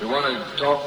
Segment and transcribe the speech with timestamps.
[0.00, 0.80] We want to talk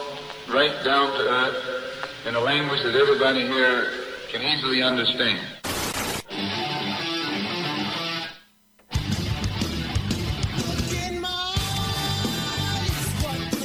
[0.48, 3.92] right down to earth in a language that everybody here
[4.30, 5.38] can easily understand.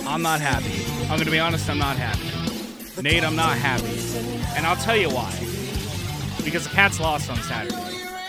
[0.04, 0.84] I'm not happy.
[1.02, 3.00] I'm going to be honest, I'm not happy.
[3.00, 4.00] Nate, I'm not happy.
[4.56, 5.30] And I'll tell you why.
[6.44, 7.76] Because the Cats lost on Saturday.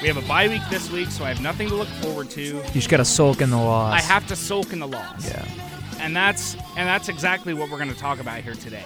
[0.04, 2.44] We have a bye week this week, so I have nothing to look forward to.
[2.44, 3.96] You just got to sulk in the loss.
[3.96, 5.28] I have to sulk in the loss.
[5.28, 5.67] Yeah.
[6.08, 8.86] And that's and that's exactly what we're going to talk about here today.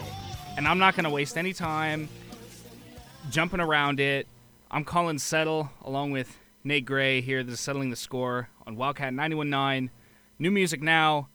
[0.57, 2.10] And I'm not going to waste any time
[3.29, 4.25] jumping around it.
[4.71, 7.43] I'm Colin Settle along with Nate Gray here.
[7.43, 9.92] This is settling the score on Wildcat 91.9.
[10.39, 11.29] New music now.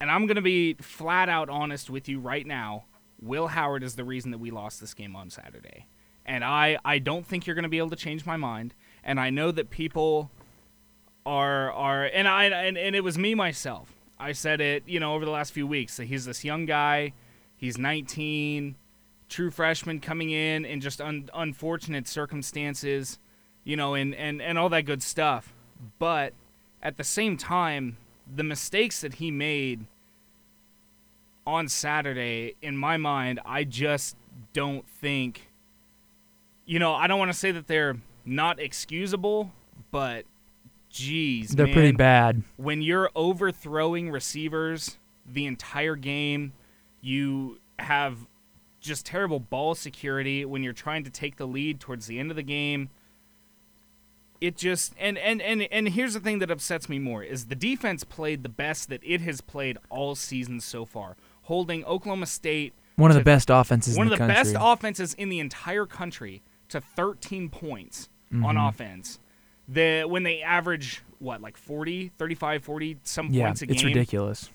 [0.00, 2.84] And I'm going to be flat out honest with you right now.
[3.20, 5.86] Will Howard is the reason that we lost this game on Saturday.
[6.26, 8.72] And I, I don't think you're going to be able to change my mind.
[9.02, 10.30] And I know that people
[11.26, 13.97] are are and I and, and it was me myself.
[14.20, 15.96] I said it, you know, over the last few weeks.
[15.96, 17.12] That he's this young guy.
[17.56, 18.76] He's 19,
[19.28, 23.18] true freshman coming in in just un- unfortunate circumstances,
[23.64, 25.52] you know, and, and, and all that good stuff.
[25.98, 26.34] But
[26.82, 27.96] at the same time,
[28.32, 29.86] the mistakes that he made
[31.46, 34.16] on Saturday, in my mind, I just
[34.52, 35.48] don't think,
[36.66, 39.52] you know, I don't want to say that they're not excusable,
[39.90, 40.24] but
[40.90, 42.42] geez, They're man, pretty bad.
[42.56, 46.52] when you're overthrowing receivers the entire game,
[47.00, 48.26] you have
[48.80, 52.36] just terrible ball security when you're trying to take the lead towards the end of
[52.36, 52.88] the game.
[54.40, 57.56] It just and and and and here's the thing that upsets me more is the
[57.56, 62.72] defense played the best that it has played all season so far, holding Oklahoma State
[62.94, 64.52] One of the best offenses one in of the, the country.
[64.54, 68.68] best offenses in the entire country to 13 points on Mhm.
[68.68, 69.18] offense.
[69.68, 73.74] The when they average what like 40, 35, 40 some yeah, points a game.
[73.74, 74.50] it's ridiculous.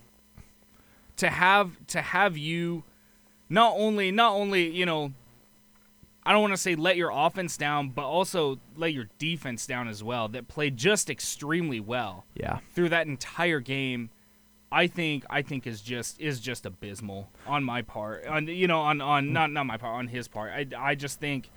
[1.17, 2.83] to have to have you
[3.49, 5.13] not only not only you know
[6.25, 9.89] I don't want to say let your offense down, but also let your defense down
[9.89, 10.29] as well.
[10.29, 12.59] That played just extremely well Yeah.
[12.73, 14.09] through that entire game.
[14.71, 18.25] I think I think is just is just abysmal on my part.
[18.25, 20.51] On you know on on not not my part on his part.
[20.51, 21.49] I, I just think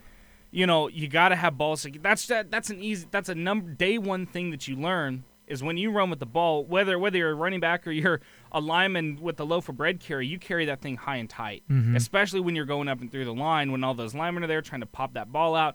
[0.50, 3.34] you know you got to have ball sec- That's that that's an easy that's a
[3.34, 6.98] number day one thing that you learn is when you run with the ball whether
[6.98, 8.20] whether you're a running back or you're
[8.52, 11.62] a lineman with the loaf of bread carry you carry that thing high and tight
[11.70, 11.94] Mhm.
[11.96, 14.62] especially when you're going up and through the line when all those linemen are there
[14.62, 15.74] trying to pop that ball out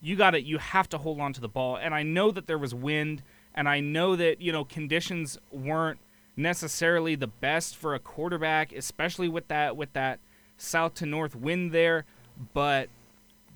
[0.00, 2.46] you got to you have to hold on to the ball and i know that
[2.46, 3.22] there was wind
[3.54, 5.98] and i know that you know conditions weren't
[6.36, 10.20] necessarily the best for a quarterback especially with that with that
[10.58, 12.04] south to north wind there
[12.52, 12.88] but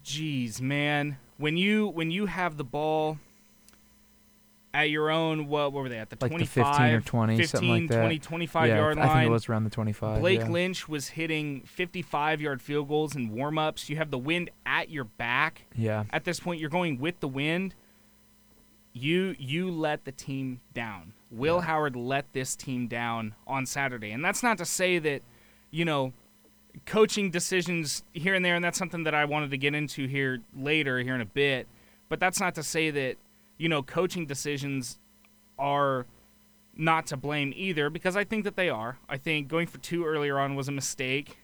[0.02, 3.18] geez man when you when you have the ball
[4.72, 7.36] at your own what, what were they at the Like the 25 15 or 20,
[7.36, 8.00] 15 something like that.
[8.00, 10.20] 20 25 yeah, yard I line think it was around the 25.
[10.20, 10.48] Blake yeah.
[10.48, 13.88] Lynch was hitting 55 yard field goals in warm ups.
[13.88, 15.66] You have the wind at your back.
[15.74, 16.04] Yeah.
[16.10, 17.74] At this point, you're going with the wind.
[18.92, 21.12] You you let the team down.
[21.30, 21.62] Will Yeah.
[21.62, 25.22] Howard let this team down on Saturday, and that's not to say that,
[25.70, 26.12] you know,
[26.86, 30.40] coaching decisions here and there, and that's something that I wanted to get into here
[30.56, 31.66] later here in a bit.
[32.08, 33.16] But that's not to say that
[33.58, 34.98] you know coaching decisions
[35.58, 36.06] are
[36.76, 38.98] not to blame either because I think that they are.
[39.08, 41.36] I think going for two earlier on was a mistake.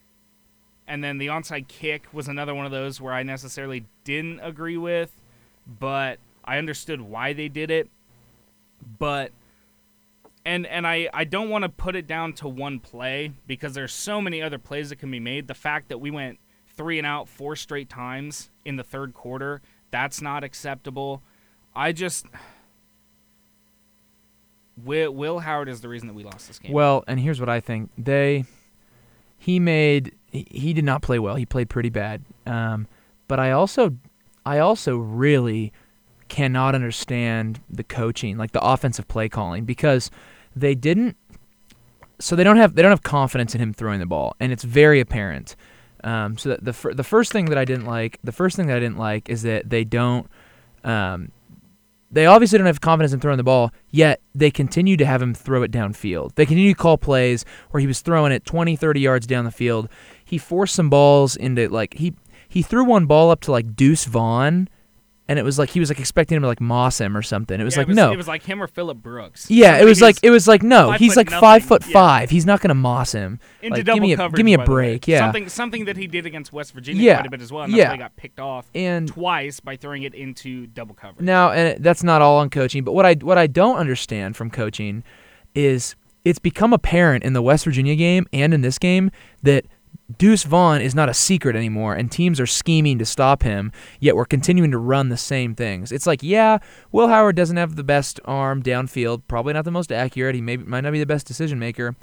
[0.89, 4.77] And then the onside kick was another one of those where I necessarily didn't agree
[4.77, 5.21] with,
[5.67, 7.89] but I understood why they did it.
[8.99, 9.33] But
[10.47, 13.93] and and I, I don't want to put it down to one play because there's
[13.93, 15.49] so many other plays that can be made.
[15.49, 19.61] The fact that we went three and out four straight times in the third quarter,
[19.91, 21.23] that's not acceptable.
[21.75, 22.27] I just
[24.85, 26.73] Will, Will Howard is the reason that we lost this game.
[26.73, 27.91] Well, and here's what I think.
[27.99, 28.45] They
[29.37, 31.35] he made he, he did not play well.
[31.35, 32.23] He played pretty bad.
[32.47, 32.87] Um,
[33.27, 33.97] but I also
[34.45, 35.73] I also really
[36.29, 40.11] cannot understand the coaching, like the offensive play calling because
[40.57, 41.17] they didn't
[42.19, 44.65] so they don't have they don't have confidence in him throwing the ball and it's
[44.65, 45.55] very apparent.
[46.03, 48.81] Um, so the the first thing that I didn't like, the first thing that I
[48.81, 50.29] didn't like is that they don't
[50.83, 51.31] um,
[52.11, 55.35] they obviously don't have confidence in throwing the ball, yet they continue to have him
[55.35, 56.35] throw it downfield.
[56.37, 59.51] They continue to call plays where he was throwing it 20, 30 yards down the
[59.51, 59.89] field.
[60.25, 62.15] He forced some balls into like he
[62.49, 64.69] he threw one ball up to like Deuce Vaughn,
[65.29, 67.61] and it was like he was like expecting him to like moss him or something.
[67.61, 69.51] It was Yeah, like it was, no, it was like him or Philip Brooks.
[69.51, 71.41] yeah, it was like it was like no, five he's like nothing.
[71.41, 71.93] five foot Yeah.
[71.93, 72.31] five.
[72.31, 73.41] He's not gonna moss him.
[73.63, 74.37] into like, double give me a coverage.
[74.37, 74.75] give me a by the way.
[74.75, 75.19] break, yeah.
[75.21, 77.15] Something something that he did against West Virginia Yeah.
[77.17, 77.65] quite a bit as well.
[77.65, 77.89] And that's Yeah.
[77.89, 81.25] why he got picked off And twice by throwing it into double coverage.
[81.25, 84.51] Now, and that's not all on coaching, but what I what I don't understand from
[84.51, 85.03] coaching
[85.55, 89.11] is it's become apparent in the West Virginia game and in this game
[89.43, 89.65] that
[90.19, 94.15] Deuce Vaughn is not a secret anymore, and teams are scheming to stop him, yet
[94.15, 95.91] we're continuing to run the same things.
[95.91, 96.59] It's like, yeah,
[96.93, 100.37] Will Howard doesn't have the best arm downfield, probably not the most accurate.
[100.37, 101.97] He may, might not be the best decision maker,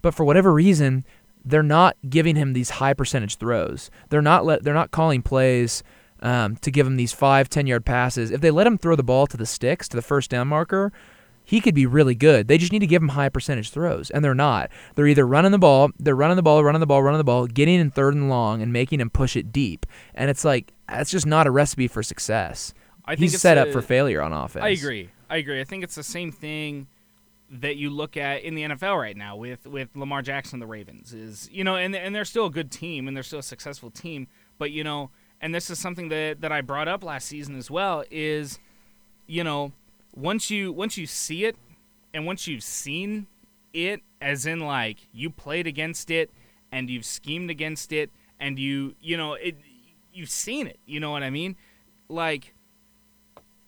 [0.00, 1.04] but for whatever reason,
[1.44, 3.90] they're not giving him these high percentage throws.
[4.08, 5.82] They're not let, they're not calling plays
[6.22, 8.30] um, to give him these five, ten yard passes.
[8.30, 10.92] If they let him throw the ball to the sticks, to the first down marker,
[11.50, 12.46] he could be really good.
[12.46, 14.70] They just need to give him high percentage throws, and they're not.
[14.94, 17.48] They're either running the ball, they're running the ball, running the ball, running the ball,
[17.48, 19.84] getting in third and long, and making him push it deep.
[20.14, 22.72] And it's like that's just not a recipe for success.
[23.04, 24.64] I think He's set a- up for failure on offense.
[24.64, 25.10] I agree.
[25.28, 25.60] I agree.
[25.60, 26.86] I think it's the same thing
[27.50, 30.68] that you look at in the NFL right now with with Lamar Jackson and the
[30.68, 33.42] Ravens is you know and and they're still a good team and they're still a
[33.42, 35.10] successful team but you know
[35.40, 38.60] and this is something that that I brought up last season as well is
[39.26, 39.72] you know
[40.14, 41.56] once you once you see it
[42.12, 43.26] and once you've seen
[43.72, 46.30] it as in like you played against it
[46.72, 49.56] and you've schemed against it and you you know it
[50.12, 51.56] you've seen it you know what I mean
[52.08, 52.54] like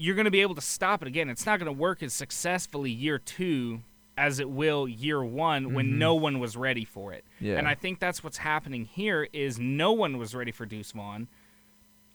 [0.03, 1.29] you're going to be able to stop it again.
[1.29, 3.83] It's not going to work as successfully year two
[4.19, 5.99] as it will year one when mm-hmm.
[5.99, 7.25] no one was ready for it.
[7.41, 7.57] Yeah.
[7.57, 11.29] And I think that's what's happening here is no one was ready for Deuce Vaughn,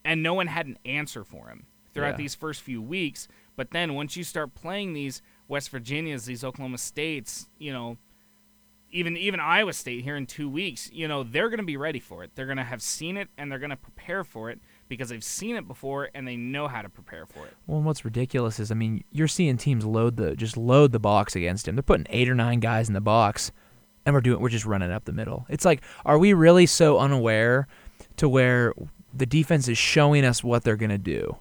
[0.03, 2.17] and no one had an answer for him throughout Yeah.
[2.17, 3.29] these first few weeks.
[3.57, 7.97] But then once you start playing these West Virginias, these Oklahoma States, you know,
[8.91, 11.99] even even Iowa State here in two weeks, you know, they're going to be ready
[11.99, 12.31] for it.
[12.35, 15.23] They're going to have seen it and they're going to prepare for it because they've
[15.23, 17.53] seen it before and they know how to prepare for it.
[17.65, 21.35] Well, what's ridiculous is, I mean, you're seeing teams load the just load the box
[21.35, 21.75] against him.
[21.75, 23.51] They're putting eight or nine guys in the box,
[24.05, 25.45] and we're doing we're just running up the middle.
[25.49, 27.67] It's like, are we really so unaware
[28.17, 28.73] to where
[29.13, 31.37] the defense is showing us what they're gonna do,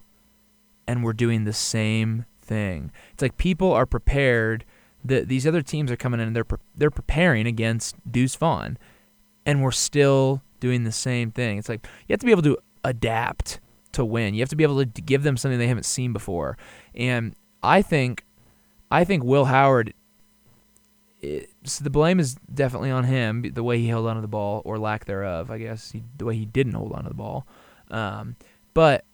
[0.87, 2.91] and we're doing the same thing?
[3.13, 4.65] It's like people are prepared.
[5.05, 8.77] That these other teams are coming in and they're pre- they're preparing against Deuce Vaughn,
[9.45, 11.59] and we're still doing the same thing.
[11.59, 13.59] It's like you have to be able to adapt
[13.93, 14.33] to win.
[14.33, 16.57] You have to be able to give them something they haven't seen before.
[16.93, 18.25] And I think,
[18.91, 19.93] I think Will Howard.
[21.21, 24.61] It, so the blame is definitely on him, the way he held onto the ball
[24.65, 25.49] or lack thereof.
[25.49, 27.47] I guess he, the way he didn't hold onto the ball.
[27.89, 28.35] Um,
[28.73, 29.05] but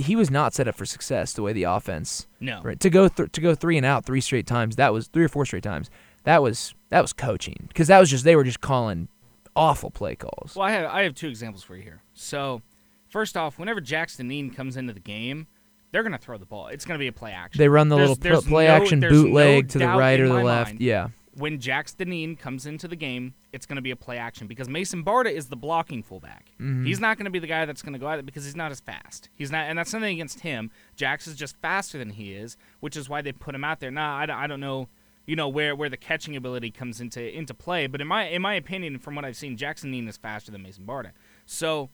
[0.00, 2.60] he was not set up for success the way the offense No.
[2.62, 4.76] right to go th- to go three and out three straight times.
[4.76, 5.90] That was three or four straight times.
[6.24, 9.08] That was that was coaching because that was just they were just calling
[9.56, 10.54] awful play calls.
[10.56, 12.02] Well, I have I have two examples for you here.
[12.14, 12.62] So,
[13.08, 15.46] first off, whenever Jax Dineen comes into the game,
[15.92, 16.68] they're going to throw the ball.
[16.68, 17.58] It's going to be a play action.
[17.58, 20.20] They run the There's- little there's play no- action there's no bootleg to the right
[20.20, 20.70] or the left.
[20.70, 20.80] mind.
[20.80, 21.08] Yeah.
[21.34, 24.68] When Jax Dineen comes into the game, it's going to be a play action because
[24.68, 26.50] Mason Barta is the blocking fullback.
[26.60, 26.84] Mhm.
[26.84, 28.56] He's not going to be the guy that's going to go at it because he's
[28.56, 29.28] not as fast.
[29.36, 30.72] He's not, and that's nothing against him.
[30.96, 33.92] Jax is just faster than he is, which is why they put him out there.
[33.92, 34.88] Now, I, don't- I don't know,
[35.24, 38.42] you know, where, where the catching ability comes into into play, but in my in
[38.42, 41.12] my opinion, from what I've seen, Jax Dineen is faster than Mason Barta.
[41.46, 41.90] So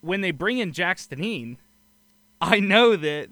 [0.00, 1.58] when they bring in Jax Dineen,
[2.40, 3.28] I know that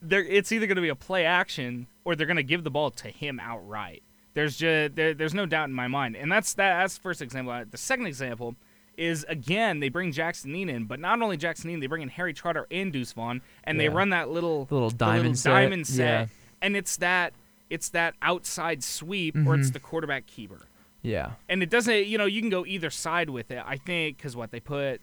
[0.00, 2.70] there it's either going to be a play action or they're going to give the
[2.70, 4.02] ball to him outright.
[4.34, 6.80] There's just there, there's no doubt in my mind, and that's that.
[6.80, 7.64] That's the first example.
[7.70, 8.56] The second example
[8.96, 12.08] is again they bring Jax Dineen in, but not only Jax Dineen, they bring in
[12.08, 15.50] Harry Trotter and Deuce Vaughn, and they run that little The little the diamond set.
[15.50, 16.26] diamond set, Yeah.
[16.62, 17.34] and it's that
[17.70, 19.72] it's that outside sweep or it's Mhm.
[19.74, 20.66] the quarterback keeper,
[21.02, 21.32] Yeah.
[21.48, 22.06] and it doesn't.
[22.06, 23.62] You know, you can go either side with it.
[23.66, 25.00] I think because what they put.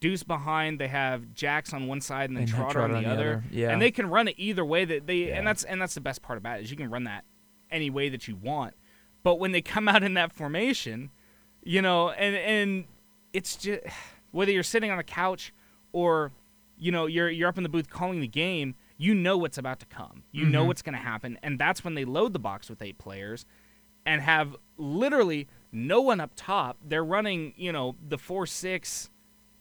[0.00, 3.08] Deuce behind, they have Jax on one side and then And Trotter, Trotter on the,
[3.10, 3.44] other.
[3.50, 3.70] Yeah.
[3.70, 5.38] And they can run it either way that they Yeah.
[5.38, 7.24] and that's and that's the best part about it is you can run that
[7.70, 8.74] any way that you want.
[9.22, 11.10] But when they come out in that formation,
[11.62, 12.84] you know, and and
[13.32, 13.82] it's just
[14.30, 15.52] whether you're sitting on a couch
[15.92, 16.32] or
[16.78, 19.80] you know you're you're up in the booth calling the game, you know what's about
[19.80, 20.22] to come.
[20.32, 20.68] You know Mhm.
[20.68, 23.44] what's going to happen, and that's when they load the box with eight players
[24.06, 26.78] and have literally no one up top.
[26.82, 29.10] They're running, you know, the four six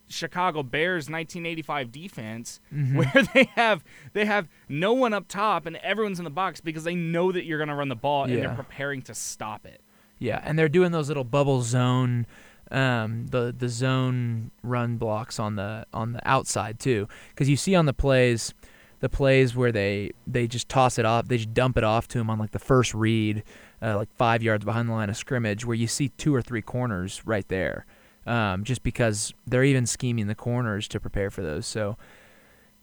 [0.09, 2.95] Chicago Bears 1985 defense Mhm.
[2.95, 6.83] where they have they have no one up top and everyone's in the box because
[6.83, 9.81] they know that you're going to run the ball and they're preparing to stop it.
[10.17, 12.25] Yeah, and they're doing those little bubble zone,
[12.71, 17.73] um, the the zone run blocks on the on the outside too, because you see
[17.75, 18.53] on the plays,
[18.99, 22.19] the plays where they they just toss it off, they just dump it off to
[22.19, 23.43] him on like the first read,
[23.81, 26.61] uh, like five yards behind the line of scrimmage, where you see two or three
[26.61, 27.85] corners right there,
[28.29, 31.65] um, just because they're even scheming the corners to prepare for those.
[31.65, 31.97] So,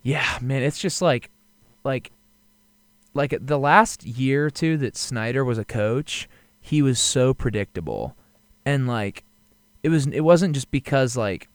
[0.02, 1.30] yeah, man, it's just like,
[1.84, 2.12] like,
[3.14, 6.28] like the last year or two that Snyder was a coach
[6.60, 8.14] he was so predictable
[8.64, 9.24] and like
[9.82, 11.48] it was it wasn't just because like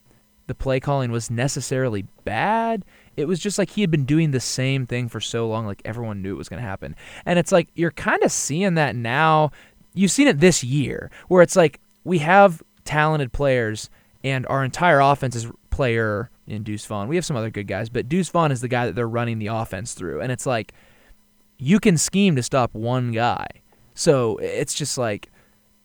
[0.47, 2.83] the play calling was necessarily bad
[3.17, 5.81] it was just like he had been doing the same thing for so long, like
[5.85, 6.95] everyone knew it was going to happen.
[7.25, 9.51] And it's like you're kind of seeing that now.
[9.93, 13.89] You've seen it this year, where it's like we have talented players,
[14.23, 17.07] and our entire offense is player in Deuce Vaughn.
[17.07, 19.39] We have some other good guys, but Deuce Vaughn is the guy that they're running
[19.39, 20.21] the offense through.
[20.21, 20.73] And it's like
[21.57, 23.47] you can scheme to stop one guy.
[23.93, 25.29] So it's just like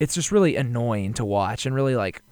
[0.01, 2.23] it's just really annoying to watch and really like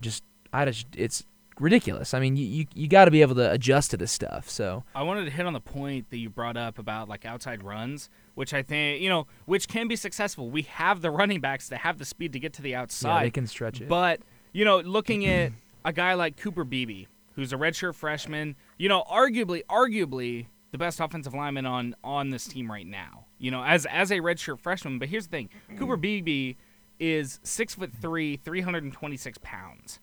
[0.00, 0.22] just
[0.52, 1.24] I just it's
[1.60, 2.14] ridiculous.
[2.14, 4.48] I mean, you you, you got to be able to adjust to this stuff.
[4.48, 7.62] So I wanted to hit on the point that you brought up about like outside
[7.62, 10.50] runs, which I think you know, which can be successful.
[10.50, 13.16] We have the running backs that have the speed to get to the outside.
[13.18, 13.88] yeah, they can stretch it.
[13.88, 14.20] But
[14.52, 15.52] you know, looking at
[15.84, 21.00] a guy like Cooper Beebe, who's a redshirt freshman, you know, arguably, arguably the best
[21.00, 23.24] offensive lineman on on this team right now.
[23.38, 24.98] You know, as as a redshirt freshman.
[24.98, 26.54] But here's the thing: Cooper Beebe
[26.98, 30.00] is six foot three, three hundred and twenty six pounds.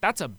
[0.00, 0.30] That's a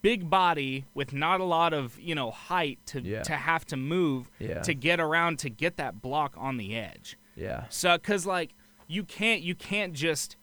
[0.00, 3.22] big body with not a lot of you know height to Yeah.
[3.22, 4.60] to have to move Yeah.
[4.62, 7.16] to get around to get that block on the edge.
[7.36, 7.64] yeah.
[7.68, 8.54] So, cause like
[8.86, 10.36] you can't you can't just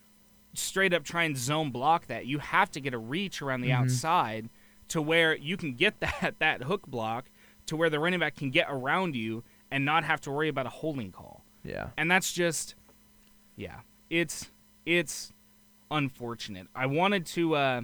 [0.54, 2.26] straight up try and zone block that.
[2.26, 3.76] You have to get a reach around the Mhm.
[3.84, 4.50] outside
[4.90, 7.30] to where you can get that that hook block
[7.68, 10.66] to where the running back can get around you and not have to worry about
[10.66, 11.46] a holding call.
[11.64, 11.90] Yeah.
[11.98, 12.74] And that's just,
[13.56, 14.50] yeah, it's
[14.86, 15.32] it's
[15.92, 16.68] unfortunate.
[16.76, 17.82] I wanted to, uh,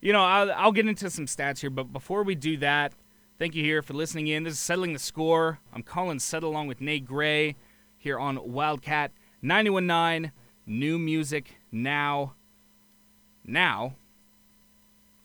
[0.00, 2.92] you know, I'll, I'll get into some stats here, but before we do that,
[3.38, 4.44] thank you here for listening in.
[4.44, 5.58] This is settling the score.
[5.72, 7.56] I'm Colin Settle along with Nate Gray
[7.96, 9.12] here on Wildcat
[9.42, 10.32] 919
[10.66, 12.34] New Music Now.
[13.44, 13.94] Now,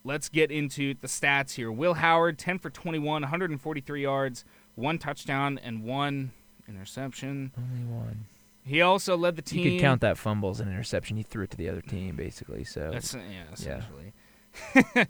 [0.03, 1.71] let's get into the stats here.
[1.71, 6.31] Will Howard, 10 for 21, 143 yards, one touchdown, and one
[6.67, 7.51] interception.
[7.57, 8.25] Only one.
[8.63, 9.65] He also led the team.
[9.65, 11.17] You could count that fumble as an interception.
[11.17, 12.63] He threw it to the other team, basically.
[12.63, 14.10] So That's, yeah, essentially.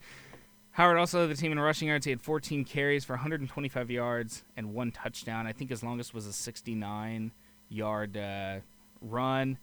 [0.72, 2.06] Howard also led the team in rushing yards.
[2.06, 5.46] He had 14 carries for 125 yards and one touchdown.
[5.46, 7.32] I think his longest was a 69
[7.70, 8.60] yard uh,
[9.02, 9.58] run.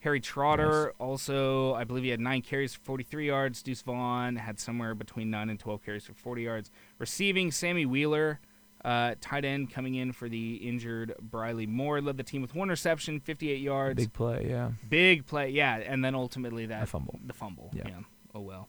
[0.00, 3.62] Harry Trotter also, I believe he had nine carries for 43 yards.
[3.62, 6.70] Deuce Vaughn had somewhere between nine and 12 carries for 40 yards.
[6.98, 8.38] Receiving, Sammy Wheeler,
[8.84, 12.68] uh, tight end, coming in for the injured Briley Moore, led the team with one
[12.68, 13.96] reception, 58 yards.
[13.96, 14.46] big play.
[14.48, 14.70] Yeah.
[14.88, 17.18] Big play, yeah, and then ultimately that fumble.
[17.26, 17.88] the fumble, Yeah.
[17.88, 17.98] yeah.
[18.32, 18.68] Oh well.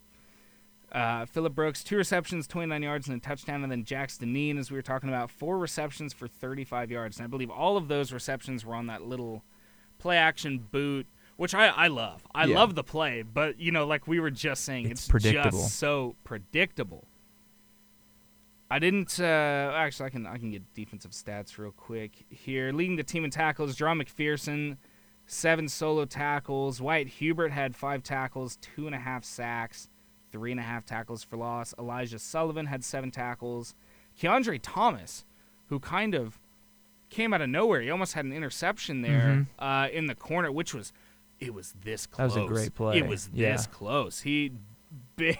[0.91, 4.72] Uh, Philip Brooks, two receptions, 29 yards, and a touchdown, and then Jax Dineen, as
[4.72, 8.13] we were talking about, four receptions for 35 yards, and I believe all of those
[8.13, 9.44] receptions were on that little
[10.00, 12.25] play action boot, which I, I love.
[12.34, 12.56] I Yeah.
[12.60, 15.60] love the play, but you know, like we were just saying, It's it's, predictable.
[15.60, 17.06] just so predictable.
[18.70, 19.17] I didn't.
[19.20, 19.24] Uh,
[19.75, 22.72] actually, I can I can get defensive stats real quick here.
[22.74, 24.75] Leading the team in tackles, Jahron McPherson,
[25.25, 26.82] seven solo tackles.
[26.82, 29.88] Wyatt Hubert had five tackles, two and a half sacks,
[30.31, 31.74] three and a half tackles for loss.
[31.79, 33.75] Elijah Sullivan had seven tackles.
[34.19, 35.25] Keandre Thomas,
[35.67, 36.39] who kind of
[37.10, 40.74] came out of nowhere, he almost had an interception there uh, in the corner, which
[40.74, 40.91] was
[41.39, 42.34] it was this close.
[42.34, 42.98] That was a great play.
[42.98, 43.51] It was Yeah.
[43.51, 44.22] this close.
[44.22, 44.51] He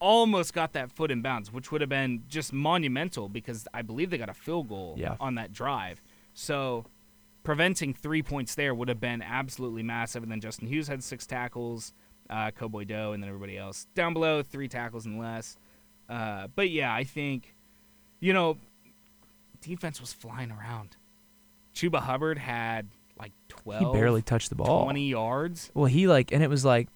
[0.00, 4.10] almost got that foot in bounds, which would have been just monumental because I believe
[4.10, 5.16] they got a field goal Yeah.
[5.20, 6.00] on that drive.
[6.34, 6.84] So
[7.42, 10.22] preventing three points there would have been absolutely massive.
[10.22, 11.92] And then Justin Hughes had six tackles,
[12.30, 15.56] uh, Ekow Boye-Doe, and then everybody else down below three tackles and less.
[16.08, 17.54] Uh, but yeah, I think
[18.20, 18.56] you know
[19.60, 20.96] defense was flying around.
[21.74, 23.80] Chuba Hubbard had like 12.
[23.80, 24.84] He barely touched the ball.
[24.84, 25.70] 20 yards.
[25.74, 26.88] Well, he like, and it was like,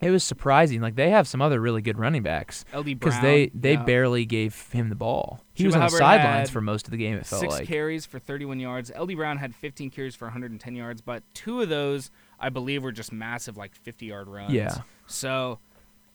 [0.00, 0.80] it was surprising.
[0.80, 3.84] Like they have some other really good running backs LD because they they yeah.
[3.84, 5.44] barely gave him the ball.
[5.54, 7.16] He Chuba was on the sidelines for most of the game.
[7.16, 7.68] It felt six like.
[7.68, 8.90] carries for 31 yards.
[8.98, 12.10] LD Brown had 15 carries for 110 yards, but two of those
[12.42, 14.52] I believe were just massive, like 50 yard runs.
[14.52, 14.82] Yeah.
[15.06, 15.58] So,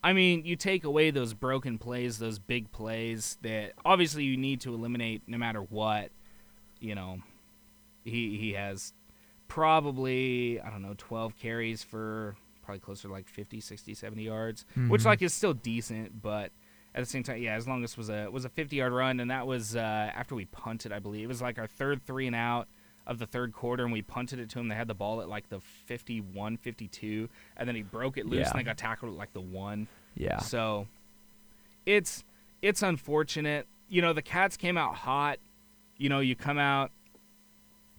[0.03, 4.61] I mean, you take away those broken plays, those big plays that obviously you need
[4.61, 6.09] to eliminate no matter what.
[6.79, 7.19] You know,
[8.03, 8.93] he he has
[9.47, 14.65] probably I don't know 12 carries for probably closer to like 50, 60, 70 yards,
[14.89, 15.05] which Mhm.
[15.05, 16.51] like is still decent, but
[16.93, 19.19] at the same time, yeah, as long as was a was a 50 yard run,
[19.19, 19.79] and that was uh,
[20.13, 22.67] after we punted, I believe it was like our third three and out
[23.07, 24.67] of the third quarter, and we punted it to him.
[24.67, 28.41] They had the ball at like the 51, 52, and then he broke it loose,
[28.41, 28.49] Yeah.
[28.51, 29.87] and they got tackled at like the one.
[30.15, 30.37] Yeah.
[30.39, 30.87] So
[31.85, 32.23] it's
[32.61, 33.65] it's unfortunate.
[33.89, 35.39] You know, the Cats came out hot.
[35.97, 36.91] You know, you come out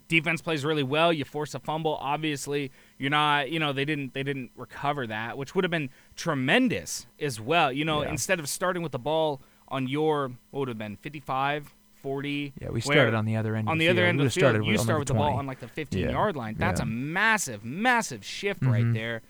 [0.08, 4.14] defense plays really well, you force a fumble, obviously you're not, you know, they didn't
[4.14, 7.70] they didn't recover that, which would have been tremendous as well.
[7.70, 8.10] You know, Yeah.
[8.10, 12.70] instead of starting with the ball on your what would have been 55, 40 Yeah,
[12.70, 13.68] we started on the other end.
[13.68, 15.14] on of the the other end of the field, started you with- start with the
[15.14, 16.10] ball on like the 15 Yeah.
[16.10, 16.54] yard line.
[16.58, 16.84] That's Yeah.
[16.84, 18.94] a massive, massive shift right Mhm.
[18.94, 19.22] there.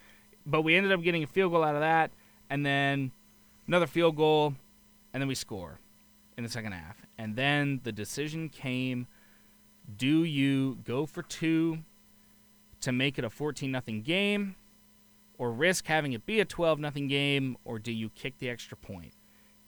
[0.46, 2.10] But we ended up getting a field goal out of that,
[2.48, 3.10] and then
[3.66, 4.54] another field goal,
[5.12, 5.78] and then we score.
[6.36, 7.04] in the second half.
[7.18, 9.08] And then the decision came
[9.96, 11.78] do you go for two
[12.80, 14.54] to make it a 14 nothing game
[15.36, 18.76] or risk having it be a 12 nothing game or do you kick the extra
[18.76, 19.14] point?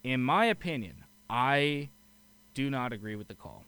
[0.04, 1.88] In my opinion, I
[2.54, 3.64] do not agree with the call.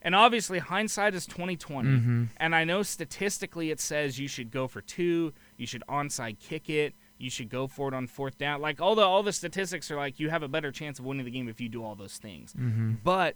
[0.00, 2.24] And obviously hindsight is 2020 Mm-hmm.
[2.36, 6.70] and I know statistically it says you should go for two, you should onside kick
[6.70, 8.60] it, you should go for it on fourth down.
[8.60, 11.24] Like all the all the statistics are like you have a better chance of winning
[11.24, 12.52] the game if you do all those things.
[12.52, 12.94] Mm-hmm.
[13.02, 13.34] But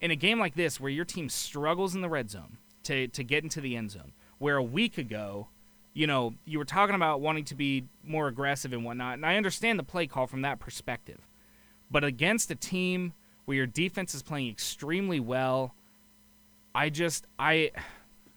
[0.00, 3.24] in a game like this where your team struggles in the red zone to to
[3.24, 5.48] get into the end zone, where a week ago,
[5.94, 9.36] you know, you were talking about wanting to be more aggressive and whatnot, and I
[9.36, 11.26] understand the play call from that perspective.
[11.90, 13.14] But against a team
[13.48, 15.74] where your defense is playing extremely well,
[16.74, 17.70] I just I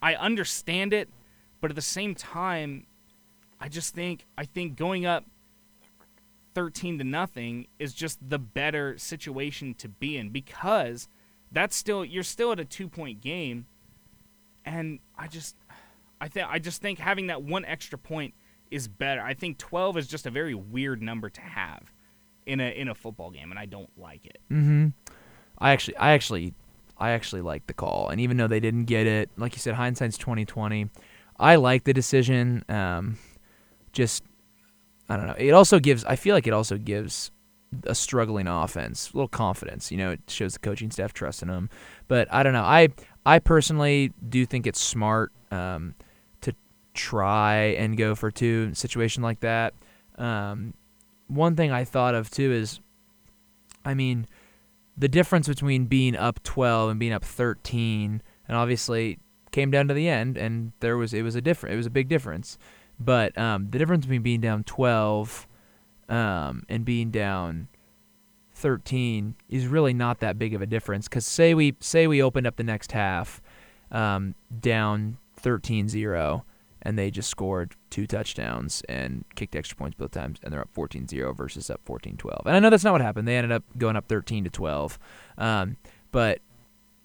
[0.00, 1.10] I understand it,
[1.60, 2.86] but at the same time,
[3.60, 5.26] I just think I think going up
[6.54, 11.08] 13 to nothing is just the better situation to be in because
[11.50, 13.66] that's still you're still at a 2-point game.
[14.64, 15.56] And I just
[16.22, 18.32] I think I just think having that one extra point
[18.70, 19.20] is better.
[19.20, 21.92] I think 12 is just a very weird number to have
[22.46, 24.38] in a in a football game and I don't like it.
[24.50, 24.88] Mm-hmm.
[25.58, 26.54] I actually, I actually,
[26.98, 29.74] I actually like the call, and even though they didn't get it, like you said,
[29.74, 30.88] hindsight's twenty twenty.
[31.38, 32.64] I like the decision.
[32.68, 33.18] Um,
[33.92, 34.22] just,
[35.08, 35.34] I don't know.
[35.38, 36.04] It also gives.
[36.04, 37.30] I feel like it also gives
[37.84, 39.90] a struggling offense a little confidence.
[39.90, 41.70] You know, it shows the coaching staff trusting them.
[42.08, 42.62] But I don't know.
[42.62, 42.88] I
[43.24, 45.94] I personally do think it's smart um,
[46.42, 46.54] to
[46.94, 49.74] try and go for two in a situation like that.
[50.18, 50.74] Um,
[51.34, 52.80] one thing I thought of too is,
[53.84, 54.26] I mean,
[54.96, 59.18] the difference between being up 12 and being up 13, and obviously
[59.50, 61.90] came down to the end, and there was it was a different it was a
[61.90, 62.58] big difference,
[63.00, 65.46] but um, the difference between being down 12
[66.08, 67.68] um, and being down
[68.54, 71.08] 13 is really not that big of a difference.
[71.08, 73.40] Because say we say we opened up the next half
[73.90, 76.42] um, down 13-0
[76.82, 80.74] and they just scored two touchdowns and kicked extra points both times, and they're up
[80.74, 82.42] 14-0 versus up 14-12.
[82.46, 83.26] And I know that's not what happened.
[83.28, 84.98] They ended up going up 13 to 12.
[85.38, 85.76] Um,
[86.10, 86.40] but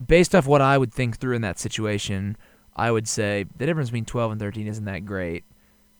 [0.05, 2.37] based off what I would think through in that situation,
[2.75, 5.43] I would say the difference between 12 and 13 isn't that great.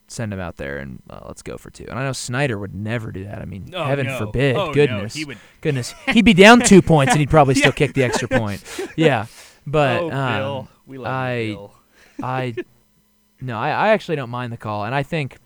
[0.10, 1.86] Send him out there and uh, let's go for two.
[1.90, 3.42] And I know Snyder would never do that.
[3.42, 4.18] I mean, Oh, heaven no.
[4.18, 4.56] forbid.
[4.56, 7.74] Oh, no, goodness, he would- goodness, he'd be down two points and he'd probably still
[7.74, 8.64] kick the extra point.
[8.96, 9.26] Yeah,
[9.68, 11.58] but oh, um, Bill, we love I-.
[12.24, 12.56] I
[13.42, 15.38] no, I, I actually don't mind the call, and I think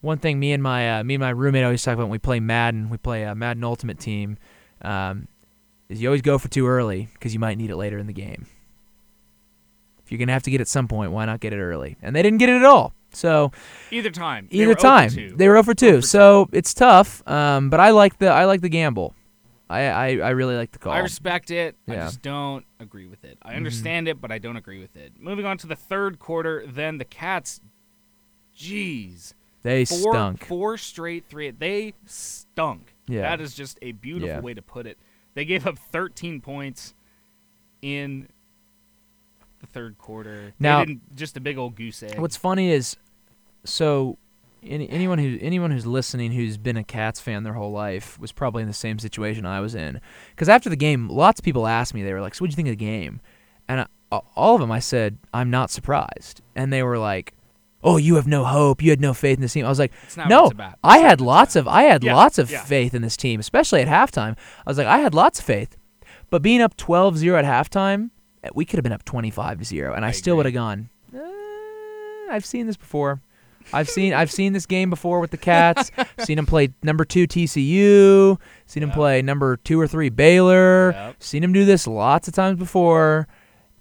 [0.00, 2.18] one thing me and my uh, me and my roommate always talk about when we
[2.18, 4.38] play Madden, we play a Madden Ultimate Team,
[4.82, 5.28] um,
[5.88, 8.12] is you always go for too early because you might need it later in the
[8.12, 8.46] game.
[10.04, 11.96] If you're gonna have to get it at some point, why not get it early?
[12.00, 12.92] And they didn't get it at all.
[13.12, 13.50] So
[13.90, 14.46] Either time.
[14.50, 15.86] Either were 0 for time they were over two.
[15.86, 19.14] 0 for So it's tough, um, but I like the I like the gamble.
[19.68, 20.92] I I, I really like the call.
[20.92, 21.76] I respect it.
[21.88, 23.38] I just don't agree with it.
[23.42, 23.56] I Mhm.
[23.56, 25.12] understand it, but I don't agree with it.
[25.18, 27.60] Moving on to the third quarter, then the Cats,
[28.56, 30.44] jeez, they four, stunk.
[30.44, 31.50] four straight three.
[31.50, 32.94] They stunk.
[33.08, 33.22] Yeah.
[33.22, 34.40] That is just a beautiful Yeah.
[34.40, 34.98] way to put it.
[35.34, 36.94] They gave up 13 points
[37.82, 38.28] in
[39.60, 40.52] the third quarter.
[40.58, 42.18] Now- they didn't, just a big old goose egg.
[42.18, 42.96] What's funny is,
[43.64, 44.16] so
[44.68, 48.32] any, anyone who anyone who's listening who's been a Cats fan their whole life was
[48.32, 50.00] probably in the same situation I was in.
[50.30, 52.56] Because after the game, lots of people asked me, they were like, "So what'd you
[52.56, 53.20] think of the game?"
[53.68, 53.86] And I,
[54.36, 57.32] all of them, I said, "I'm not surprised." And they were like,
[57.82, 58.82] "Oh, you have no hope.
[58.82, 60.50] You had no faith in this team." I was like, what "No.
[60.84, 62.62] I had lots of I had Yeah, lots of yeah.
[62.64, 65.76] faith in this team, especially at halftime." I was like, "I had lots of faith."
[66.30, 68.10] But being up 12-0 at halftime,
[68.42, 71.20] eh, we could have been up 25-0 and I, I still would have gone, "Uh,
[72.30, 73.20] I've seen this before.
[73.72, 75.90] I've seen I've seen this game before with the Cats.
[76.20, 78.38] seen him play number two TCU.
[78.66, 78.96] Seen him Yep.
[78.96, 80.92] play number two or three Baylor.
[80.92, 81.22] Yep.
[81.22, 83.26] Seen him do this lots of times before,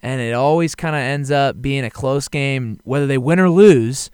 [0.02, 3.50] and it always kind of ends up being a close game, whether they win or
[3.50, 4.10] lose.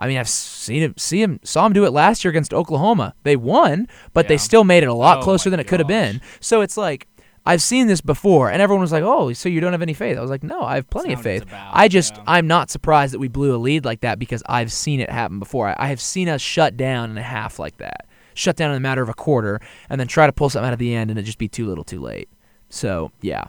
[0.00, 3.14] I mean, I've seen him, see him, saw him do it last year against Oklahoma.
[3.24, 5.88] They won, but they still made it a lot Oh closer than it could have
[5.88, 6.20] been.
[6.38, 7.08] So it's like
[7.48, 10.18] I've seen this before, and everyone was like, "Oh, so you don't have any faith?"
[10.18, 11.42] I was like, "No, I have plenty of faith.
[11.44, 12.22] about, I just yeah.
[12.26, 15.38] I'm not surprised that we blew a lead like that because I've seen it happen
[15.38, 15.68] before.
[15.68, 18.76] I, I have seen us shut down in a half like that, shut down in
[18.76, 21.10] a matter of a quarter, and then try to pull something out at the end,
[21.10, 22.28] and it just be too little, too late.
[22.68, 23.46] So yeah,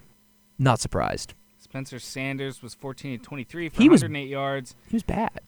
[0.58, 1.34] not surprised.
[1.58, 4.76] Spencer Sanders was 14 to 23 for He was- 108 yards.
[4.88, 5.42] He was bad.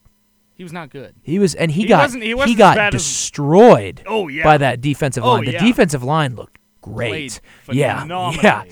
[0.54, 1.14] He was not good.
[1.22, 4.28] He was, and he, He got wasn't- he wasn't as got bad as- destroyed Oh
[4.28, 4.44] yeah.
[4.44, 5.30] by that defensive line.
[5.30, 5.44] Oh, line.
[5.46, 5.64] The yeah.
[5.64, 7.40] defensive line looked great.
[7.70, 8.04] Yeah,
[8.42, 8.64] yeah.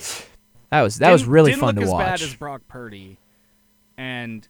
[0.70, 2.06] That was that was Didn't- really didn't fun look to as watch.
[2.06, 3.18] bad as Brock Purdy,
[3.96, 4.46] and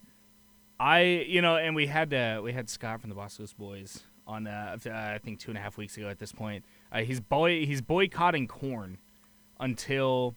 [0.79, 4.03] I, you know, and we had uh, we had Scott from the Boss Coast Boys
[4.27, 6.09] on, uh, uh, I think two and a half weeks ago.
[6.09, 8.97] At this point, uh, he's boy he's boycotting corn
[9.59, 10.35] until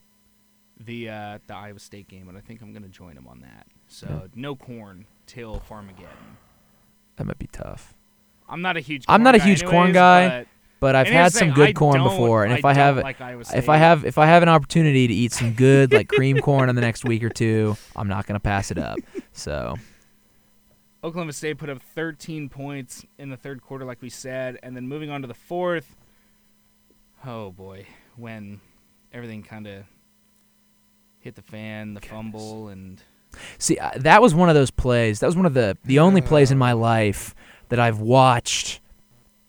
[0.78, 3.40] the uh, the Iowa State game, and I think I'm going to join him on
[3.40, 3.66] that.
[3.88, 4.20] So Yeah.
[4.34, 6.36] no corn till Farmageddon.
[7.16, 7.94] That might be tough.
[8.48, 9.04] I'm not a huge.
[9.08, 10.46] I'm corn not a huge corn anyways, guy,
[10.92, 13.16] but- I've and had some good I corn before, and if I I, have like
[13.20, 16.68] if I have if I have an opportunity to eat some good like cream corn
[16.68, 18.98] in the next week or two, I'm not gonna pass it up.
[19.32, 19.76] So
[21.02, 24.88] Oklahoma State put up 13 points in the third quarter, like we said, and then
[24.88, 25.96] moving on to the fourth.
[27.26, 28.60] Oh boy, when
[29.12, 29.84] everything kind of
[31.20, 33.02] hit the fan, the fumble, and
[33.58, 35.20] see uh, that was one of those plays.
[35.20, 37.34] That was one of the the only plays in my life
[37.70, 38.80] that I've watched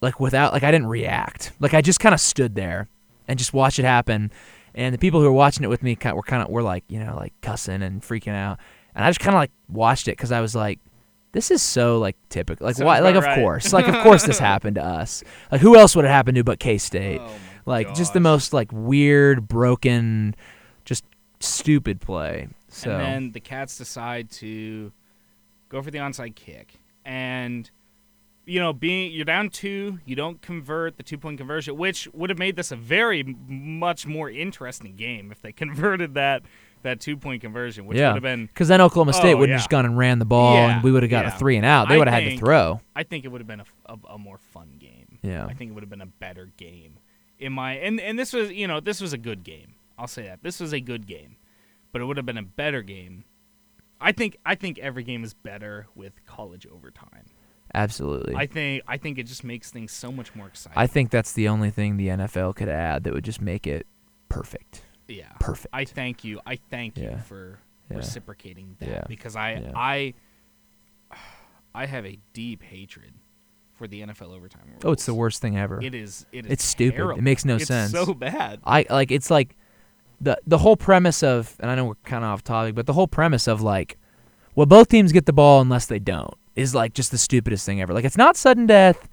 [0.06, 1.52] like without like I didn't react.
[1.60, 2.88] Like I just kind of stood there
[3.28, 4.32] and just watched it happen.
[4.74, 6.84] And the people who were watching it with me kind were kind of were like
[6.88, 8.60] you know like cussing and freaking out.
[8.94, 10.80] And I just kind of like watched it because I was like,
[11.32, 12.65] this is so like typical.
[12.65, 13.00] Like Sounds why?
[13.00, 13.36] Like of right.
[13.36, 15.24] course, like of course this happened to us.
[15.52, 17.20] Like who else would it happen to but K State?
[17.22, 17.32] oh
[17.65, 20.36] like just the most like weird, broken,
[20.86, 21.04] just
[21.39, 22.50] stupid play.
[22.68, 24.91] So And then the Cats decide to
[25.70, 26.76] go for the onside kick.
[27.04, 27.70] And
[28.45, 32.29] you know, being you're down two, you don't convert the two point conversion, which would
[32.29, 36.43] have made this a very much more interesting game if they converted that
[36.84, 39.38] that two point conversion, which yeah, would have been because then Oklahoma oh, State Oh,
[39.38, 39.55] wouldn't yeah.
[39.55, 41.36] have just gone and ran the ball, Yeah, and we would have got yeah.
[41.36, 41.89] a three and out.
[41.89, 42.81] They would have had to throw.
[42.95, 43.63] I think it would have been
[44.10, 45.19] a more fun game.
[45.21, 45.45] Yeah.
[45.45, 46.99] I think it would have been a better game.
[47.39, 49.75] In my and and this was you know this was a good game.
[49.97, 51.38] I'll say that this was a good game,
[51.91, 53.25] but it would have been a better game.
[53.99, 57.25] I think I think every game is better with college overtime.
[57.76, 58.36] Absolutely.
[58.36, 60.78] I think I think it just makes things so much more exciting.
[60.78, 63.86] I think that's the only thing the NFL could add that would just make it
[64.30, 64.82] perfect.
[65.08, 65.32] yeah.
[65.40, 65.68] Perfect.
[65.74, 66.40] I thank you.
[66.46, 67.60] I thank you for
[67.92, 67.98] Yeah.
[67.98, 69.04] reciprocating that Yeah.
[69.08, 69.72] because I Yeah.
[69.76, 70.14] I
[71.76, 73.14] I have a deep hatred
[73.74, 74.82] for the NFL overtime rules.
[74.86, 75.82] oh, it's the worst thing ever.
[75.82, 76.26] It is.
[76.32, 76.52] It is.
[76.54, 77.18] It's stupid.
[77.18, 77.92] It makes no It's sense.
[77.92, 78.60] So bad.
[78.66, 79.56] I like it's like
[80.22, 82.94] the the whole premise of and I know we're kind of off topic, but the
[82.94, 83.98] whole premise of like
[84.56, 87.82] well both teams get the ball unless they don't is like just the stupidest thing
[87.82, 87.94] ever.
[87.94, 89.10] Like it's not sudden death,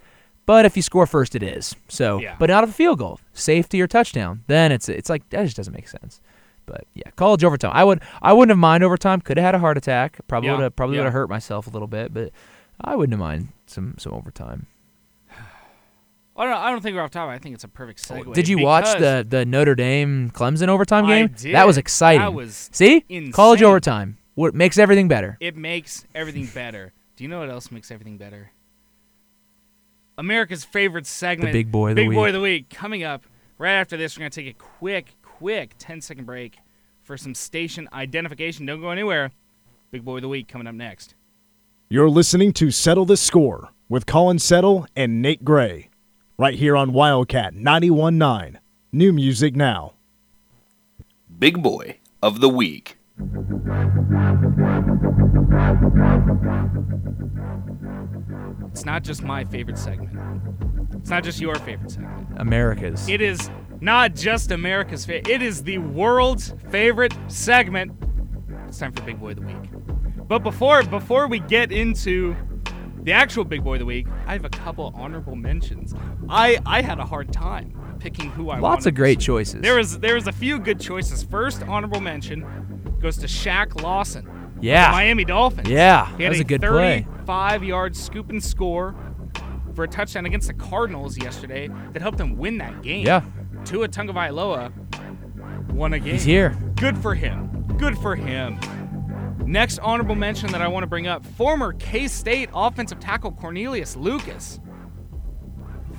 [0.46, 1.74] but if you score first it is.
[1.88, 2.36] So, Yeah.
[2.38, 5.56] but out of a field goal, safety or touchdown, then it's it's like that just
[5.56, 6.20] doesn't make sense.
[6.66, 7.72] But yeah, college overtime.
[7.74, 9.20] I would I wouldn't have mind overtime.
[9.20, 10.18] Could have had a heart attack.
[10.28, 11.02] Probably Yeah, would have probably yeah.
[11.02, 12.30] would have hurt myself a little bit, but
[12.80, 14.66] I wouldn't have mind some some overtime.
[16.36, 16.54] I don't.
[16.54, 17.34] I don't think we're off topic.
[17.34, 18.34] I think it's a perfect oh, segue.
[18.34, 21.34] Did you watch the the Notre Dame Clemson overtime game?
[21.52, 22.20] That was exciting.
[22.20, 22.70] That was.
[22.72, 23.00] See?
[23.32, 24.18] College overtime.
[24.34, 25.36] What makes everything better.
[25.40, 26.92] It makes everything better.
[27.22, 28.50] Do you know what else makes everything better?
[30.18, 33.22] America's favorite segment, big boy of the Big boy of the week, coming up
[33.58, 34.16] right after this.
[34.16, 36.58] We're gonna take a quick, quick 10 second break
[37.00, 38.66] for some station identification.
[38.66, 39.30] Don't go anywhere.
[39.92, 41.14] Big boy of the week coming up next.
[41.88, 45.90] You're listening to Settle the Score with Colin Settle and Nate Gray,
[46.36, 48.56] right here on Wildcat 91.9.
[48.90, 49.92] New music now.
[51.38, 52.98] Big Boy of the Week.
[58.70, 60.18] It's not just my favorite segment.
[60.94, 62.28] It's not just your favorite segment.
[62.36, 63.06] America's.
[63.08, 65.28] It is not just America's favorite.
[65.28, 67.92] It is the world's favorite segment.
[68.66, 70.26] It's time for Big Boy of the Week.
[70.26, 72.34] But before before we get into
[73.02, 75.94] the actual Big Boy of the Week, I have a couple honorable mentions.
[76.30, 79.60] I I had a hard time picking who I Lots of great choices.
[79.60, 81.22] There was there was a few good choices.
[81.22, 84.26] First honorable mention goes to Shaq Lawson.
[84.62, 84.90] Yeah.
[84.92, 85.68] Miami Dolphins.
[85.68, 87.02] Yeah, he that was a good play.
[87.02, 88.94] 35 yard scoop and score
[89.74, 93.04] for a touchdown against the Cardinals yesterday that helped them win that game.
[93.04, 93.22] Yeah.
[93.64, 94.72] Tua Tagovailoa
[95.72, 96.12] won a game.
[96.12, 96.56] He's here.
[96.76, 97.48] Good for him.
[97.78, 98.58] Good for him.
[99.46, 103.96] Next honorable mention that I want to bring up former K State offensive tackle Cornelius
[103.96, 104.60] Lucas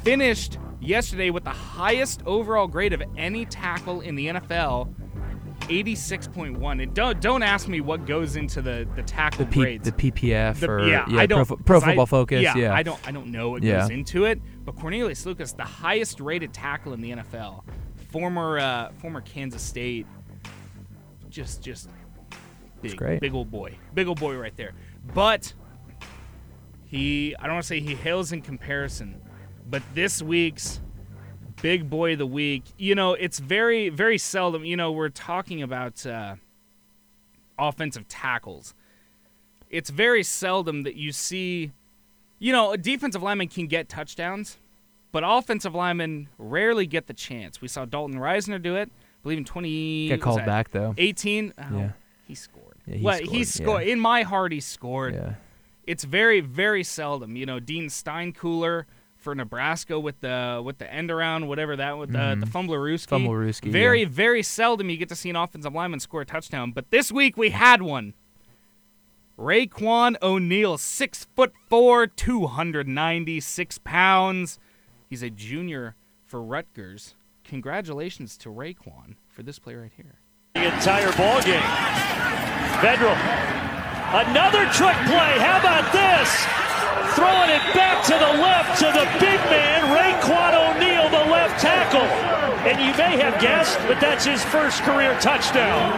[0.04, 4.94] finished yesterday with the highest overall grade of any tackle in the NFL.
[5.70, 6.82] 86.1.
[6.84, 9.86] And don't don't ask me what goes into the the tackle The, P, grades.
[9.86, 12.42] the PPF The- or yeah, yeah, I don't Pro, Pro 'cause I- Football Focus.
[12.42, 13.82] Yeah, Yeah, I don't I don't know what Yeah.
[13.82, 17.64] goes into it, but Cornelius Lucas, the highest rated tackle in the NFL,
[18.12, 20.06] former uh, former Kansas State,
[21.30, 21.90] just just
[22.82, 24.74] big big old boy, big old boy right there.
[25.14, 25.54] But
[26.86, 29.20] he, I don't want to say he hails in comparison,
[29.70, 30.80] but this week's
[31.64, 34.64] big boy of the week, you know, it's very very seldom.
[34.64, 36.36] You know, we're talking about uh,
[37.58, 38.76] offensive tackles
[39.74, 41.72] it's very seldom that you see,
[42.38, 44.58] you know, a defensive lineman can get touchdowns,
[45.12, 47.60] but offensive linemen rarely get the chance.
[47.60, 48.90] We saw Dalton Risner do it.
[48.90, 50.10] I believe in 20.
[50.10, 50.94] Got called back though.
[50.98, 51.54] 18.
[51.58, 51.92] Oh, Yeah.
[52.28, 52.78] He scored.
[52.86, 53.94] Yeah, he well, scored, he yeah.
[53.94, 55.16] In my heart, he scored.
[55.16, 55.34] Yeah.
[55.88, 57.36] It's very, very seldom.
[57.36, 58.86] You know, Dean Steinkuhler,
[59.24, 63.08] for Nebraska with the with the end around, whatever that with the the fumblerooski.
[63.08, 63.28] Mm-hmm.
[63.28, 64.08] Fumblerooski, Very yeah.
[64.10, 67.38] very seldom you get to see an offensive lineman score a touchdown, but this week
[67.38, 68.14] we had one.
[69.40, 74.60] Raiqwon O'Neal, six foot four, two hundred ninety six pounds.
[75.10, 77.16] He's a junior for Rutgers.
[77.44, 80.20] Congratulations to Raiqwon for this play right here.
[80.56, 81.62] the entire ball game.
[82.80, 83.16] Federal.
[84.14, 85.40] Another trick play.
[85.40, 86.63] How about this?
[87.16, 92.02] Throwing it back to the left to the big man, Raiqwon O'Neal, the left tackle.
[92.68, 95.92] And you may have guessed, but that's his first career touchdown.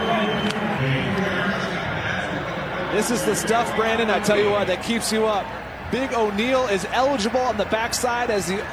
[2.92, 5.46] This is the stuff, Brandon, I tell you what, that keeps you up.
[5.90, 8.64] Big O'Neal is eligible on the backside as the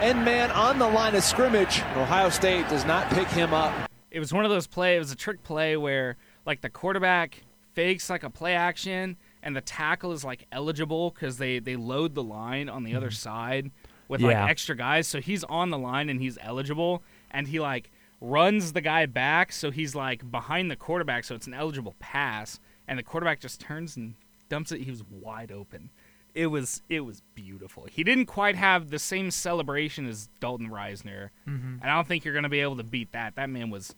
[0.00, 1.80] end man on the line of scrimmage.
[1.96, 3.90] Ohio State does not pick him up.
[4.10, 7.42] it was one of those plays, It was a trick play where like the quarterback
[7.74, 12.14] fakes like a play action, and the tackle is like eligible because they they load
[12.14, 13.14] the line on the other mm-hmm.
[13.14, 13.70] side
[14.08, 14.42] with Yeah.
[14.42, 15.06] like extra guys.
[15.06, 19.52] So he's on the line and he's eligible, and he like runs the guy back,
[19.52, 23.60] so he's like behind the quarterback, so it's an eligible pass, and the quarterback just
[23.60, 24.14] turns and
[24.48, 24.82] dumps it.
[24.82, 25.90] He was wide open.
[26.34, 27.86] It was it was beautiful.
[27.90, 31.76] He didn't quite have the same celebration as Dalton Risner, mm-hmm.
[31.80, 33.36] and I don't think you're gonna be able to beat that.
[33.36, 33.94] That man was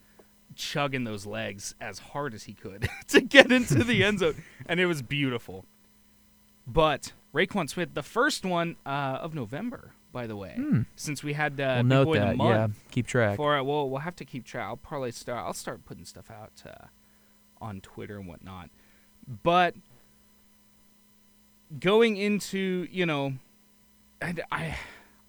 [0.57, 4.79] chugging those legs as hard as he could to get into the end zone, and
[4.81, 5.65] it was beautiful.
[6.67, 10.57] But Raekwon Smith, the first one uh, of November, by the way,
[10.95, 12.37] since we had uh, we'll Big note Boy of the that.
[12.37, 13.37] month Yeah, keep track.
[13.37, 13.65] for it.
[13.65, 14.67] We'll we'll have to keep track.
[14.67, 15.39] I'll probably start.
[15.45, 16.87] I'll start putting stuff out uh,
[17.61, 18.69] on Twitter and whatnot.
[19.43, 19.75] But
[21.81, 23.35] going into you know,
[24.21, 24.77] I, I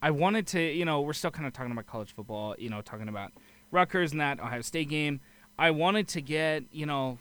[0.01, 2.55] I wanted to you know we're still kind of talking about college football.
[2.59, 3.31] You know, talking about
[3.73, 5.19] Rutgers and that Ohio State game.
[5.59, 7.17] I wanted to get you know,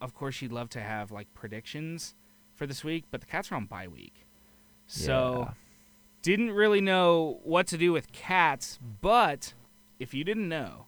[0.00, 2.14] of course you'd love to have like predictions
[2.54, 4.24] for this week, but the Cats are on bye week,
[4.86, 5.54] so Yeah.
[6.22, 9.54] didn't really know what to do with cats, but
[9.98, 10.86] if you didn't know,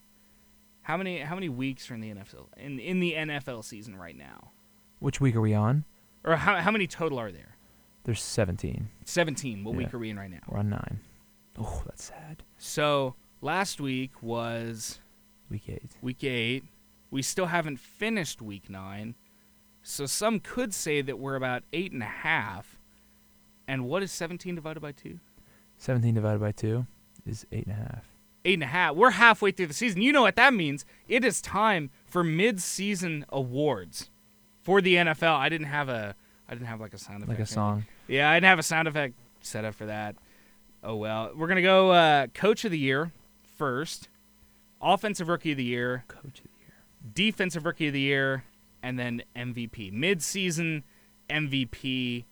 [0.82, 4.16] how many how many weeks are in the NFL in in the NFL season right
[4.16, 4.52] now?
[5.00, 5.84] Which week are we on?
[6.24, 7.56] Or how how many total are there?
[8.04, 8.88] There's 17.
[9.04, 9.64] 17.
[9.64, 9.78] What Yeah.
[9.78, 10.40] week are we in right now?
[10.46, 11.00] We're on nine.
[11.58, 12.44] Oh, that's sad.
[12.56, 15.00] So, last week was
[15.50, 15.92] Week eight.
[16.02, 16.64] week 8.
[17.10, 19.14] We still haven't finished week 9.
[19.82, 22.76] So some could say that we're about eight and a half.
[23.68, 25.18] And what is 17 divided by 2?
[25.78, 26.86] 17 divided by two
[27.26, 28.04] is eight and a half.
[28.44, 28.94] eight and a half.
[28.96, 30.00] We're halfway through the season.
[30.02, 30.84] You know what that means?
[31.06, 34.08] It is time for mid-season awards
[34.62, 35.36] for the NFL.
[35.36, 36.14] I didn't have a,
[36.48, 37.38] I didn't have like a sound effect.
[37.38, 37.84] Like a song.
[38.08, 40.16] Yeah, I didn't have a sound effect set up for that.
[40.82, 41.30] Oh well.
[41.36, 43.12] We're gonna go uh, coach of the year
[43.56, 44.08] first,
[44.80, 46.74] offensive rookie of the year, Coach of the year.
[47.14, 48.44] defensive rookie of the year,
[48.82, 49.92] and then MVP.
[49.92, 50.84] Mid-season
[51.30, 52.24] MVP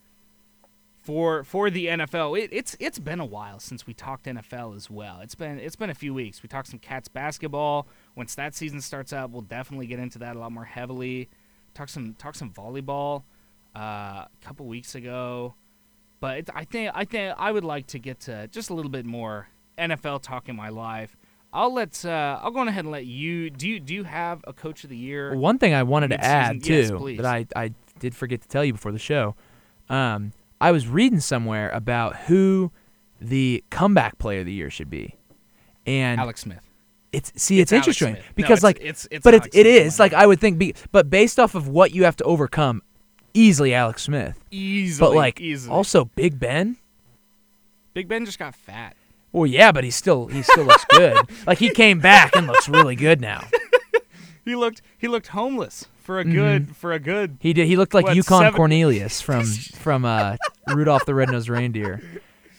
[0.99, 2.39] for for the NFL.
[2.41, 5.19] It, it's it's been a while since we talked NFL as well.
[5.21, 6.41] It's been it's been a few weeks.
[6.41, 7.87] We talked some Cats basketball.
[8.15, 11.29] Once that season starts up, we'll definitely get into that a lot more heavily.
[11.73, 13.23] Talk some talk some volleyball
[13.75, 13.79] uh,
[14.25, 15.53] a couple weeks ago.
[16.19, 18.91] But it, I think I think I would like to get to just a little
[18.91, 21.15] bit more NFL talk in my life.
[21.55, 23.67] I'll let uh, I'll go on ahead and let you do.
[23.69, 25.33] You, do you have a coach of the year?
[25.35, 27.17] One thing I wanted to add Mid-season- too please.
[27.17, 29.35] that I, I did forget to tell you before the show.
[29.89, 32.71] Um, I was reading somewhere about who
[33.21, 35.15] the comeback player of the year should be,
[35.85, 36.59] and Alex Smith.
[37.13, 38.25] it's see it's, It's interesting Smith.
[38.25, 40.75] No, because it's- like it's- it's but Alex it, is like I would think, be,
[40.91, 42.81] but based off of what you have to overcome,
[43.33, 44.37] easily Alex Smith.
[44.51, 45.73] Easily, But like easily.
[45.73, 46.75] also Big Ben.
[47.93, 48.95] Big Ben just got fat.
[49.35, 51.17] Well, yeah, but he still he still looks good.
[51.47, 53.43] like he came back and looks really good now.
[54.45, 57.37] He looked he looked homeless for a good for a good.
[57.41, 57.65] He did.
[57.65, 61.99] He looked like What, Yukon seven- Cornelius from from uh, Rudolph the Red-Nosed Reindeer.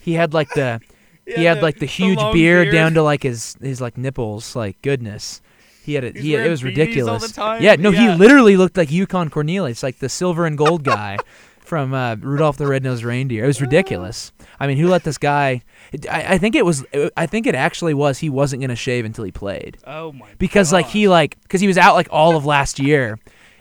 [0.01, 0.81] He had like the
[1.25, 2.73] he Yeah, had the- like the the huge long beard, beard.
[2.75, 4.57] down to like his his like nipples.
[4.57, 5.41] Like goodness,
[5.85, 6.17] he had it.
[6.17, 7.31] He it was the ridiculous.
[7.31, 7.63] time.
[7.63, 8.13] Yeah, no, Yeah.
[8.15, 11.19] he literally looked like Yukon Cornelius, like the silver and gold guy
[11.61, 13.45] from uh, Rudolph the Red-Nosed Reindeer.
[13.45, 14.33] It was ridiculous.
[14.59, 15.63] I mean, who let this guy?
[16.11, 16.85] I, I think it was.
[17.17, 18.19] I think it actually was.
[18.19, 20.27] He wasn't gonna shave until he played Oh my.
[20.39, 23.19] because like he like because he was out like all of last year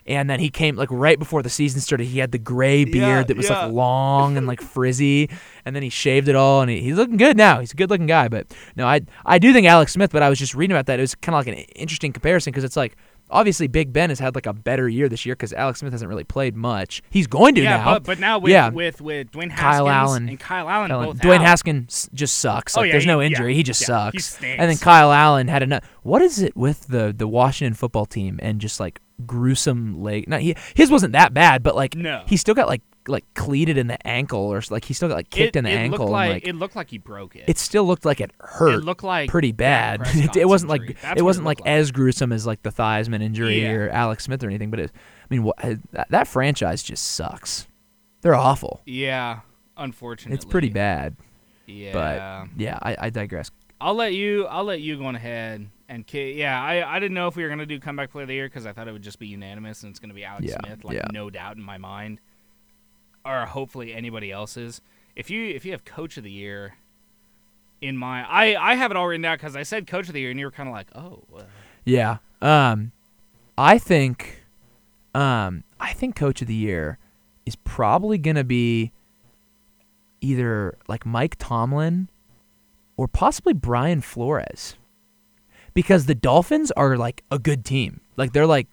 [0.08, 2.96] and then he came like right before the season started he had the gray beard
[2.96, 3.66] Yeah, that was yeah.
[3.66, 5.32] like long and like frizzy
[5.66, 7.90] and then he shaved it all and he, he's looking good now he's a good
[7.90, 10.76] looking guy but no i i do think alex smith but i was just reading
[10.76, 12.96] about that it was kind of like an interesting comparison because it's like
[13.36, 16.10] obviously big ben has had like a better year this year because alex smith hasn't
[16.10, 18.70] really played much he's going to yeah, now but but now with yeah.
[18.70, 20.30] with with Dwayne Haskins Kyle Allen.
[20.30, 21.42] and Kyle Allen Kyle- both Dwayne out.
[21.42, 22.78] Haskins just sucks.
[22.78, 23.54] Oh, yeah, there's he- no yeah, injury.
[23.56, 24.36] he just yeah, he sucks.
[24.38, 24.60] stinks.
[24.62, 25.84] and then Kyle Allen had enough.
[26.04, 30.28] What is it with the the Washington football team and just like gruesome leg?
[30.28, 32.24] Not he, his wasn't that bad, but like No.
[32.28, 35.30] he still got like like cleated in the ankle or like he still got like
[35.30, 36.00] kicked it, in the it ankle.
[36.06, 37.44] Looked like, like it looked like he broke it.
[37.48, 38.76] it still looked like it hurt.
[38.76, 40.02] It looked like pretty bad.
[40.06, 40.88] it, it wasn't injury.
[40.88, 43.72] like That's it wasn't looked like as gruesome as like the Theismann injury Yeah.
[43.74, 44.72] or Alex Smith or anything.
[44.72, 45.58] But it, I mean, what,
[46.10, 47.68] that, franchise just sucks.
[48.22, 48.82] They're awful.
[48.86, 49.40] Yeah,
[49.78, 51.16] unfortunately, It's pretty bad.
[51.68, 53.52] Yeah, But yeah, I, I digress.
[53.82, 54.46] I'll let you.
[54.46, 56.60] I'll let you go on ahead and yeah.
[56.62, 58.66] I I didn't know if we were gonna do comeback player of the year because
[58.66, 60.96] I thought it would just be unanimous and it's gonna be Alex Yeah, Smith, like
[60.96, 61.08] yeah.
[61.12, 62.22] no doubt in my mind,
[63.26, 64.82] or hopefully anybody else's.
[65.16, 66.76] If you if you have coach of the year,
[67.82, 70.22] in my I I have it all written down because I said coach of the
[70.22, 71.44] year and you were kind of like oh uh,
[71.86, 72.18] Yeah.
[72.42, 72.92] Um,
[73.58, 74.44] I think,
[75.14, 77.00] um, I think coach of the year
[77.46, 78.92] is probably gonna be
[80.22, 82.10] either like Mike Tomlin
[82.98, 84.76] or possibly Brian Flores,
[85.74, 88.02] because the Dolphins are like a good team.
[88.18, 88.68] Like they're like.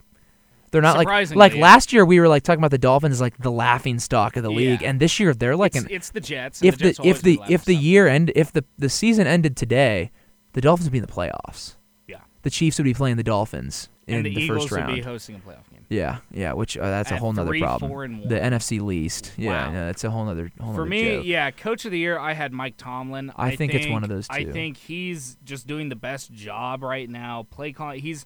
[0.73, 3.37] They're not like like last year we were like talking about the Dolphins as like
[3.39, 4.89] the laughing stock of the league, Yeah.
[4.91, 6.63] and this year they're like it's, an it's the Jets.
[6.65, 10.11] If the, Jets if the if the year end if the the season ended today,
[10.55, 11.77] the Dolphins would be in the playoffs.
[12.09, 14.81] yeah, The Chiefs would be playing the Dolphins in and the, the, Eagles first would
[14.81, 14.95] round.
[14.97, 15.87] be hosting a playoff game.
[15.89, 17.91] Yeah, yeah, which uh, that's a At whole nother three, problem.
[17.91, 18.41] four, and The.
[18.41, 19.33] NFC least.
[19.37, 19.73] Yeah, Wow.
[19.73, 21.27] no, that's a whole nother whole For nother me, joke.
[21.27, 23.31] yeah, coach of the year, I had Mike Tomlin.
[23.37, 24.35] I think it's one of those Two.
[24.35, 27.47] I think he's just doing the best job right now.
[27.51, 28.25] Play calling, he's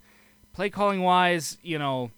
[0.53, 2.13] play calling wise, you know,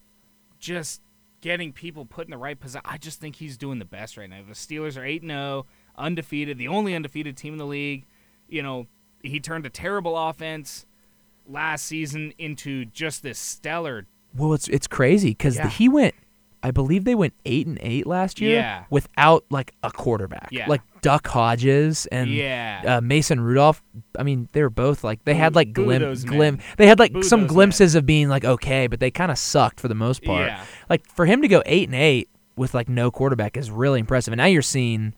[0.59, 1.01] just
[1.41, 2.83] getting people put in the right position.
[2.85, 4.41] I just think he's doing the best right now.
[4.47, 5.67] The Steelers are eight 0
[5.97, 8.07] undefeated, the only undefeated team in the league.
[8.49, 8.87] You know,
[9.23, 10.87] he turned a terrible offense
[11.47, 14.07] last season into just this stellar.
[14.37, 15.69] Well, it's it's crazy because Yeah.
[15.69, 16.15] he went.
[16.63, 18.57] I believe they went eight and eight last year.
[18.57, 18.85] Yeah.
[18.91, 20.49] Without like a quarterback.
[20.51, 20.67] Yeah.
[20.69, 22.83] Like Duck Hodges and Yeah.
[22.85, 23.81] uh, Mason Rudolph.
[24.19, 26.59] I mean, they were both like they had like glim, glim.
[26.77, 27.55] They had like Boo some those men.
[27.55, 30.47] glimpses of being like okay, but they kind of sucked for the most part.
[30.47, 30.65] Yeah.
[30.91, 34.33] Like for him to go eight and eight with like no quarterback is really impressive.
[34.33, 35.15] And now you're seeing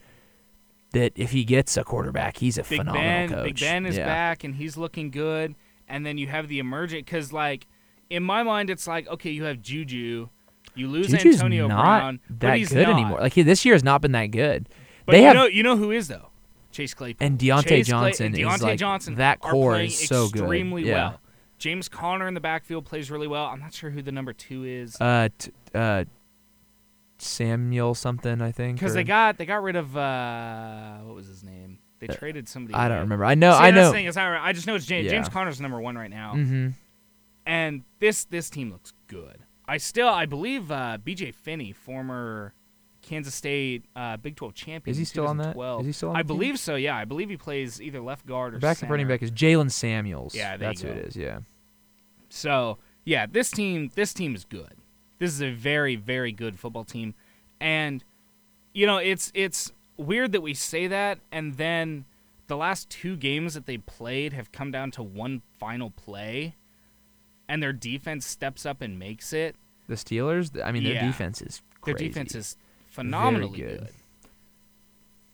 [0.93, 3.45] that if he gets a quarterback, he's a Big phenomenal Ben, coach.
[3.45, 4.07] Big Ben is Yeah.
[4.07, 5.55] back and he's looking good.
[5.89, 7.67] And then you have the emergent because, like,
[8.11, 10.29] in my mind, it's like okay, you have Juju,
[10.75, 12.93] you lose Juju's Antonio not Brown, but that he's good not.
[12.99, 13.21] anymore.
[13.21, 14.69] Like he, this year has not been that good.
[15.07, 16.31] But they you have know, you know who is though,
[16.73, 20.29] Chase Claypool And Diontae Chase Clay- Johnson and is, like, Johnson that core is so
[20.29, 20.43] good.
[20.43, 20.95] extremely Yeah.
[21.11, 21.21] well.
[21.59, 23.45] James Conner in the backfield plays really well.
[23.47, 26.05] I'm not sure who the number two is uh, t- uh,
[27.19, 28.79] Samuel something I think.
[28.79, 31.79] because they got they got rid of uh, what was his name?
[31.99, 32.75] They traded somebody.
[32.75, 33.27] I don't remember.
[33.27, 33.53] I know.
[33.53, 33.93] See, I know.
[33.93, 35.05] thing is, I, I just know it's James.
[35.05, 35.11] Yeah.
[35.13, 36.33] James Conner's number one right now.
[36.33, 36.69] hmm
[37.47, 39.39] and this this team looks good.
[39.71, 41.31] I still I believe uh, B.J.
[41.33, 42.55] Finney, former
[43.03, 45.55] Kansas State uh, Big 12 champion, Is he still on that?
[45.55, 45.87] 2012.
[45.87, 46.37] He still on I the team?
[46.39, 46.75] believe so.
[46.75, 48.91] Yeah, I believe he plays either left guard or Back center.
[48.91, 50.35] running back is Jaylen Samuels.
[50.35, 51.17] Yeah, that's who it is.
[51.17, 51.41] Yeah.
[52.29, 54.75] So yeah, this team this team is good.
[55.19, 57.15] This is a very very good football team,
[57.61, 58.03] and
[58.75, 62.07] you know it's it's weird that we say that, and then
[62.47, 66.57] the last two games that they played have come down to one final play,
[67.51, 69.57] and their defense steps up and makes it.
[69.89, 70.51] The Steelers.
[70.65, 71.07] I mean, their Yeah.
[71.07, 72.57] defense is Their defense is
[72.89, 73.81] phenomenally good.
[73.81, 73.89] good.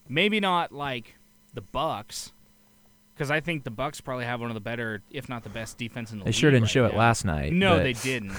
[0.09, 1.16] Maybe not like
[1.55, 2.33] the Bucks,
[3.14, 5.79] because I think the Bucks probably have one of the better, if not the best,
[5.79, 6.35] defense in the They league.
[6.35, 7.52] They sure didn't right show it last night.
[7.52, 8.37] No, but- they didn't.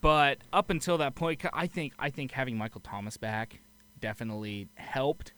[0.00, 3.60] but up until that point, I think I think having Michael Thomas back
[4.00, 5.32] definitely helped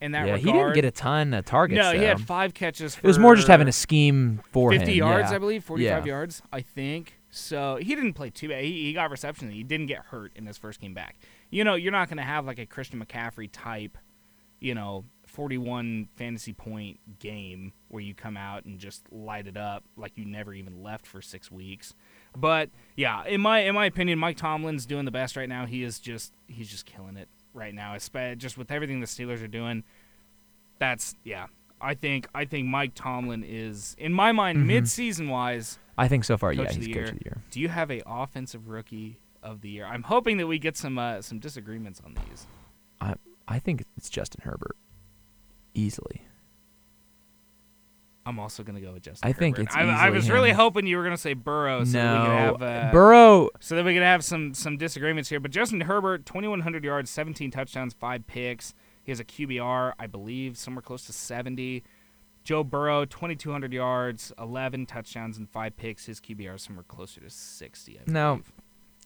[0.00, 0.40] in that Yeah, regard.
[0.40, 1.76] he didn't get a ton of targets.
[1.78, 2.94] No, he had five catches.
[2.96, 4.98] For It was more just having a scheme for 50 him.
[4.98, 5.36] yards, yeah.
[5.36, 6.12] I believe, 45 Yeah.
[6.12, 7.16] yards, I think.
[7.30, 8.64] So he didn't play too bad.
[8.64, 9.50] He, he got reception.
[9.50, 11.16] He didn't get hurt in his first game back.
[11.50, 13.96] You know, you're not going to have like a Christian McCaffrey type,
[14.58, 19.84] you know, 41 fantasy point game where you come out and just light it up
[19.96, 21.94] like you never even left for six weeks.
[22.36, 25.66] But yeah, in my in my opinion, Mike Tomlin's doing the best right now.
[25.66, 27.96] He is just he's just killing it right now.
[27.96, 29.84] Just with everything the Steelers are doing,
[30.78, 31.46] that's yeah.
[31.80, 34.66] I think I think Mike Tomlin is in my mind Mhm.
[34.66, 35.78] mid-season wise.
[35.96, 37.38] I think so far, yeah, he's the coach of the year.
[37.50, 39.84] Do you have a offensive rookie of the year?
[39.86, 42.46] I'm hoping that we get some uh, some disagreements on these.
[43.00, 43.14] I
[43.48, 44.76] I think it's Justin Herbert,
[45.74, 46.22] easily.
[48.26, 49.28] I'm also gonna go with Justin.
[49.28, 49.68] I think Herbert.
[49.68, 52.28] it's I, I was really hoping you were gonna say Burrow, so that we could
[52.32, 53.48] no, have uh, Burrow.
[53.60, 55.40] so that we could have some some disagreements here.
[55.40, 58.74] But Justin Herbert, 2,100 yards, 17 touchdowns, five picks.
[59.02, 61.82] He has a QBR, I believe, somewhere close to 70.
[62.44, 66.06] Joe Burrow, 2,200 yards, 11 touchdowns, and five picks.
[66.06, 67.98] His QBR is somewhere closer to 60.
[67.98, 68.32] I No.
[68.36, 68.52] believe.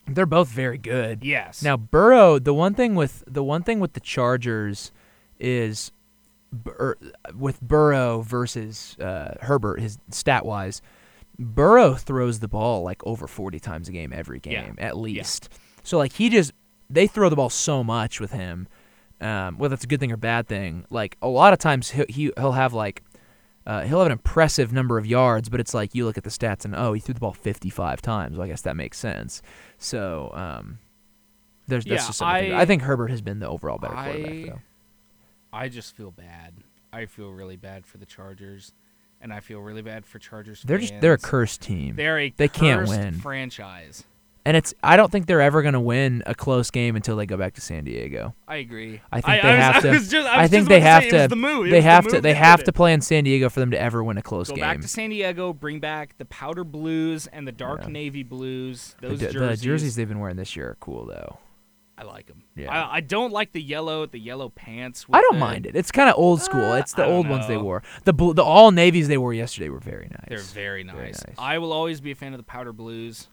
[0.07, 1.25] They're both very good.
[1.25, 1.63] Yes.
[1.63, 4.93] Now Burrow, the one thing with the one thing with the Chargers
[5.41, 5.93] is
[6.63, 6.97] Bur-
[7.37, 10.81] with Burrow versus uh, Herbert, his stat wise,
[11.39, 14.63] Burrow throws the ball like over forty times a game every Yeah.
[14.65, 15.49] game at least.
[15.83, 16.53] So like he just
[16.89, 18.69] they throw the ball so much with him
[19.21, 20.85] um, whether it's a good thing or bad thing.
[20.91, 23.03] Like a lot of times he, he he'll have like
[23.67, 26.31] uh, he'll have an impressive number of yards, but it's like you look at the
[26.31, 28.37] stats and oh, he threw the ball 55 times.
[28.37, 29.41] Well, I guess that makes sense.
[29.79, 30.79] So um,
[31.67, 32.53] there's that's Yeah, just something.
[32.53, 34.61] I- I think Herbert has been the overall better quarterback I- though.
[35.55, 36.55] I just feel bad.
[36.93, 38.73] I feel really bad for the Chargers,
[39.21, 40.63] and I feel really bad for Chargers.
[40.63, 41.97] They're just they're a cursed team.
[41.97, 43.15] They're a They can't cursed win.
[43.15, 44.05] franchise.
[44.47, 47.25] And it's I don't think they're ever going to win a close game until they
[47.25, 48.35] go back to San Diego.
[48.47, 49.01] I agree.
[49.11, 49.91] I think I, they I was, have to.
[49.91, 51.29] I, just, I, think they have to.
[51.29, 51.65] The move.
[51.71, 52.21] They the have to.
[52.21, 54.57] They have to play in San Diego for them to ever win a close Go
[54.57, 54.63] game.
[54.63, 55.55] Go back to San Diego.
[55.55, 57.89] Bring back the powder blues and the dark Yeah.
[57.89, 58.97] navy blues.
[59.01, 59.63] Those the jerseys.
[59.63, 61.39] jerseys they've been wearing this year are cool though.
[61.97, 62.43] I like them.
[62.57, 62.73] Yeah.
[62.73, 64.05] I, I don't like the yellow.
[64.07, 65.07] The yellow pants.
[65.13, 65.77] I don't the- mind it.
[65.77, 66.73] It's kind of old school.
[66.73, 67.83] Uh, it's the old ones they wore.
[68.05, 70.27] The blue, the all navies they wore yesterday were very nice.
[70.29, 70.97] They're very nice.
[70.97, 71.23] Very nice.
[71.39, 73.29] I will always be a fan of the powder blues.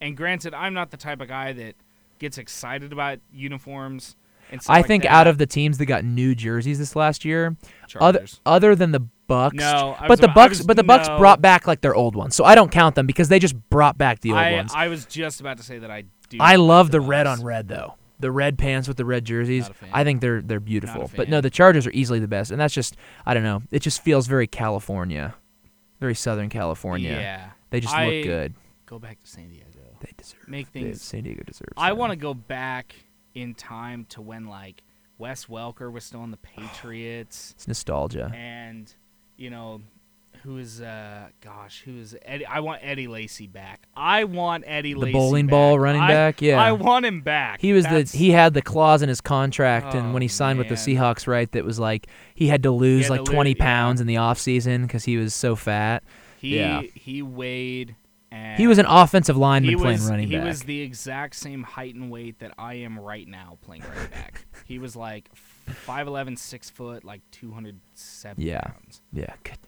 [0.00, 1.74] And granted, I'm not the type of guy that
[2.18, 4.16] gets excited about uniforms.
[4.50, 5.12] And stuff I like think that.
[5.12, 7.56] out of the teams that got new jerseys this last year,
[8.00, 8.40] other Chargers.
[8.46, 11.18] other than the Bucks, No, but the about- Bucks, was- but the Bucks no.
[11.18, 13.98] brought back like their old ones, so I don't count them because they just brought
[13.98, 14.70] back the old I, ones.
[14.72, 16.38] I was just about to say that I do.
[16.38, 17.94] I love the red on red though.
[18.18, 19.62] The red pants with the red jerseys.
[19.64, 19.90] Not a fan.
[19.92, 21.10] I think they're they're beautiful.
[21.14, 22.96] But no, the Chargers are easily the best, and that's just
[23.26, 23.62] I don't know.
[23.70, 25.34] It just feels very California,
[26.00, 27.10] very Southern California.
[27.10, 27.50] Yeah.
[27.70, 28.54] They just I- look good.
[28.86, 29.66] Go back to San Diego.
[30.00, 30.46] They deserve.
[30.48, 31.02] Make things.
[31.02, 31.72] San Diego deserves.
[31.76, 32.94] I want to go back
[33.34, 34.82] in time to when like
[35.18, 37.52] Wes Welker was still on the Patriots.
[37.56, 38.30] It's nostalgia.
[38.34, 38.92] and
[39.36, 39.82] you know
[40.42, 43.86] who is uh gosh who is Eddie I want Eddie Lacy back.
[43.96, 45.50] I want Eddie The Lacy bowling back.
[45.50, 46.42] ball running I- back?
[46.42, 46.60] Yeah.
[46.62, 47.60] I want him back.
[47.60, 50.28] He was That's- the he had the clause in his contract, and when he Oh,
[50.28, 50.74] signed with the.
[50.76, 53.64] Seahawks, right, that was like he had to lose had like to 20 yeah.
[53.64, 56.02] pounds in the off season because he was so fat.
[56.38, 56.82] he yeah.
[56.94, 57.96] he weighed
[58.30, 60.42] and He was an offensive lineman playing running he back.
[60.42, 64.10] He was the exact same height and weight that I am right now playing running
[64.10, 64.44] back.
[64.66, 65.30] he was like
[65.86, 68.60] 5'11", 6 foot, like two hundred seven Yeah.
[68.60, 69.00] pounds.
[69.12, 69.60] yeah, goodness.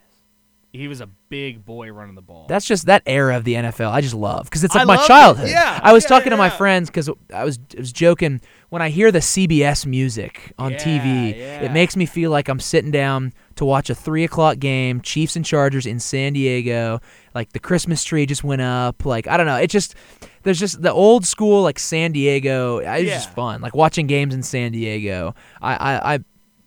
[0.71, 2.47] He was a big boy running the ball.
[2.47, 3.91] That's just that era of the NFL.
[3.91, 5.09] I just love because it's I like my love it.
[5.09, 5.49] childhood.
[5.49, 8.83] Yeah, I was yeah, talking to my friends because I was I was joking when
[8.83, 11.37] I hear the CBS music on TV.
[11.39, 15.01] Yeah, It makes me feel like I'm sitting down to watch a three o'clock game,
[15.01, 17.01] Chiefs and Chargers in San Diego.
[17.35, 19.07] Like the Christmas tree just went up.
[19.07, 19.57] Like I don't know.
[19.57, 19.95] It just
[20.43, 22.79] there's just the old school like San Diego.
[22.79, 23.63] It's just fun.
[23.63, 25.35] Like watching games in San Diego.
[25.63, 26.15] I I.
[26.15, 26.19] I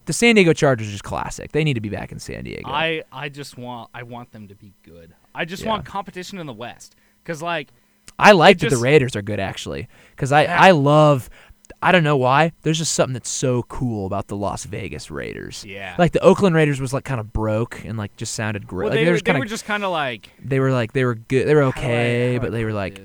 [0.05, 1.51] the San Diego Chargers are just classic.
[1.51, 2.69] They need to be back in San Diego.
[2.69, 5.13] I I just want I want them to be good.
[5.35, 5.69] I just Yeah.
[5.69, 7.69] want competition in the West because like
[8.19, 10.59] I like that just- the Raiders are good actually, because I Yeah.
[10.61, 11.29] I love.
[11.81, 12.51] I don't know why.
[12.63, 15.63] There's just something that's so cool about the Las Vegas Raiders.
[15.65, 15.95] Yeah.
[15.97, 18.85] Like the Oakland Raiders was like kind of broke and like just sounded great.
[18.85, 20.91] well, like, they, they, were, they kinda, were just kind of like they were like
[20.93, 21.47] they were good.
[21.47, 22.99] They were how do I- okay, I but they were like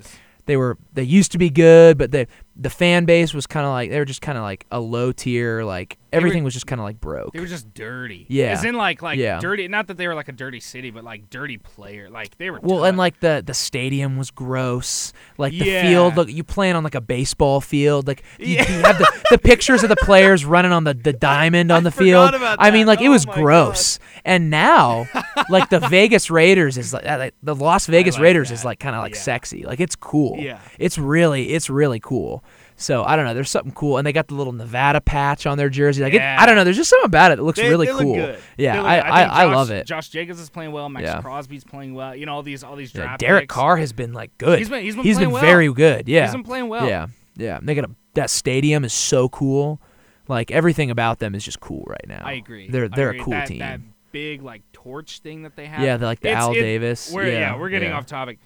[0.46, 2.26] they were they used to be good, but they
[2.58, 5.12] the fan base was kind of like they were just kind of like a low
[5.12, 5.62] tier.
[5.62, 7.32] Like everything was just kind of like broke.
[7.34, 8.24] they were just dirty.
[8.30, 8.46] Yeah.
[8.52, 9.38] as in like like Yeah.
[9.40, 9.68] dirty.
[9.68, 12.08] Not that they were like a dirty city, but like dirty player.
[12.08, 12.58] Like they were.
[12.62, 12.88] Well, tough.
[12.88, 15.12] and like the the stadium was gross.
[15.36, 15.82] Like the Yeah.
[15.82, 18.06] field, look, you playing on like a baseball field.
[18.08, 18.70] Like you, Yeah.
[18.72, 21.80] you have the, the pictures of the players running on the, the diamond on I
[21.84, 22.30] the field.
[22.34, 23.98] I mean, like it Oh was my gross.
[24.24, 25.06] And now,
[25.50, 28.54] like the Vegas Raiders is like, uh, like the Las Vegas like Raiders that.
[28.54, 29.20] is like kind of like Yeah.
[29.20, 29.64] sexy.
[29.64, 30.38] Like it's cool.
[30.38, 30.60] Yeah.
[30.78, 32.42] It's really it's really cool.
[32.78, 33.32] So I don't know.
[33.32, 36.02] There's something cool, and they got the little Nevada patch on their jersey.
[36.02, 36.64] Like it, I don't know.
[36.64, 38.14] There's just something about it that looks They- really they cool.
[38.14, 38.38] good.
[38.58, 38.98] Yeah, look I.
[38.98, 39.86] I, I Josh- love it.
[39.86, 40.88] Josh Jacobs is playing well.
[40.90, 41.20] Max Yeah.
[41.22, 42.14] Crosby's playing well.
[42.14, 43.54] You know all these all these Yeah, draft Derek picks.
[43.54, 44.58] Carr has been like good.
[44.58, 45.42] He's been- he's been playing well.
[45.42, 46.06] very good.
[46.08, 46.86] Yeah, He's been playing well.
[46.86, 47.06] Yeah,
[47.36, 47.56] yeah.
[47.58, 49.80] And They got a, that stadium is so cool.
[50.28, 52.22] Like everything about them is just cool right now.
[52.24, 52.68] I agree.
[52.68, 53.20] They're they're agree.
[53.20, 53.58] a cool that, team.
[53.60, 53.80] That
[54.12, 55.80] big like torch thing that they have.
[55.80, 57.10] Yeah, like the It's- Al it- Davis.
[57.10, 57.96] We're, Yeah, we're getting yeah.
[57.96, 58.38] off topic.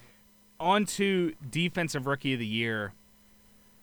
[0.59, 2.93] On to defensive rookie of the year.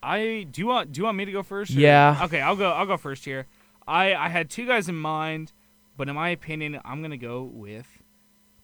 [0.02, 1.70] I do you want do you want me to go first?
[1.74, 2.20] or- Yeah.
[2.24, 2.70] Okay, I'll go.
[2.72, 3.46] I'll go first here.
[3.86, 5.52] I I had two guys in mind,
[5.96, 7.86] but in my opinion, I'm gonna go with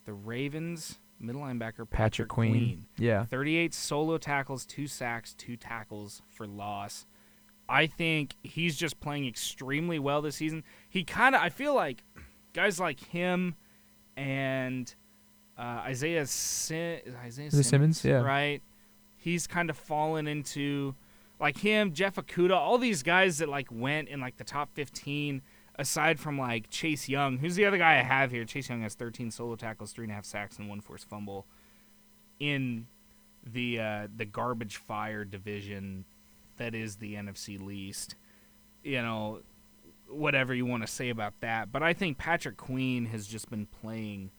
[0.04, 2.84] the Ravens middle linebacker Patrick, Patrick Queen.
[2.98, 3.24] Yeah.
[3.24, 7.06] 38 solo tackles, two sacks, two tackles for loss.
[7.66, 10.64] I think he's just playing extremely well this season.
[10.90, 12.02] He kind of, I feel like
[12.52, 13.54] guys like him
[14.18, 14.94] and
[15.56, 18.04] uh, Isaiah, Sim- Isaiah Is it Simmons?
[18.04, 18.16] Yeah.
[18.20, 18.60] right?
[19.16, 20.94] He's kind of fallen into
[21.40, 25.42] like him, Jeff Okudah, all these guys that like went in like the top 15.
[25.76, 28.44] Aside from like Chase Young, who's the other guy I have here?
[28.44, 31.46] Chase Young has 13 solo tackles, three and a half sacks, and one forced fumble
[32.38, 32.86] in
[33.44, 36.04] the uh, the garbage fire division
[36.58, 38.14] that is the NFC least.
[38.84, 39.40] You know,
[40.08, 43.66] whatever you want to say about that, but I think Patrick Queen has just been
[43.66, 44.30] playing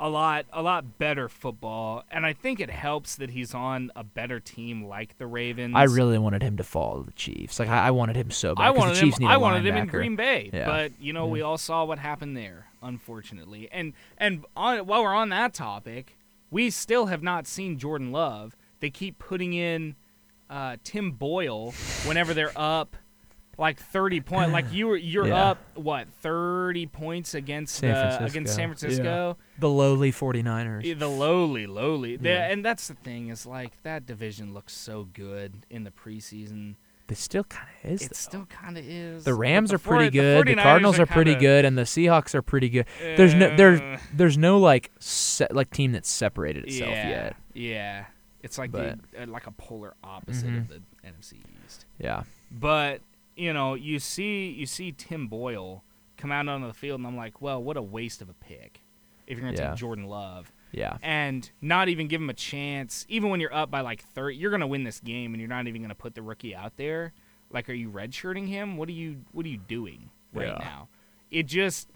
[0.00, 4.02] a lot a lot better football, and I think it helps that he's on a
[4.02, 5.74] better team like the Ravens.
[5.76, 7.58] I really wanted him to fall to the Chiefs.
[7.58, 8.64] Like I, I wanted him so bad.
[8.66, 9.06] i wanted the him.
[9.06, 9.86] Chiefs need a I wanted him in.
[9.86, 10.66] Green Bay, Yeah.
[10.66, 13.68] but you know we all saw what happened there, unfortunately.
[13.70, 16.16] And and on, while we're on that topic,
[16.50, 18.56] we still have not seen Jordan Love.
[18.80, 19.96] They keep putting in
[20.48, 21.72] uh, Tim Boyle
[22.06, 22.96] whenever they're up.
[23.60, 25.50] Like thirty point, like you were, you're Yeah.
[25.50, 28.24] up what thirty points against San uh, Francisco.
[28.26, 29.36] against San Francisco.
[29.58, 30.82] The lowly 49ers.
[30.84, 32.50] Yeah, The lowly, lowly, The- Yeah.
[32.50, 36.76] and that's the thing is like that division looks so good in the preseason.
[37.10, 38.02] It still kind of is.
[38.02, 38.14] It though.
[38.14, 39.24] still kind of is.
[39.24, 40.46] The Rams the are pretty 40 good.
[40.46, 42.86] The 49ers Cardinals are pretty kinda- good, and the Seahawks are pretty good.
[43.00, 47.36] There's no Uh, there's there's no like se- like team that's separated itself yeah, yet.
[47.52, 48.04] Yeah,
[48.42, 50.58] it's like But- the, uh, like a polar opposite Mhm.
[50.58, 51.84] of the NFC East.
[51.98, 52.22] Yeah.
[52.50, 53.02] But
[53.36, 55.82] you know, you see you see Tim Boyle
[56.16, 58.80] come out onto the field, and I'm like, well, what a waste of a pick
[59.26, 59.70] if you're gonna Yeah.
[59.70, 60.98] take Jordan Love Yeah.
[61.02, 63.06] and not even give him a chance.
[63.08, 65.66] Even when you're up by like 30, you're gonna win this game, and you're not
[65.66, 67.12] even gonna put the rookie out there.
[67.50, 68.76] Like, are you redshirting him?
[68.76, 70.58] What are you What are you doing right Yeah.
[70.58, 70.88] now?
[71.30, 71.88] It just.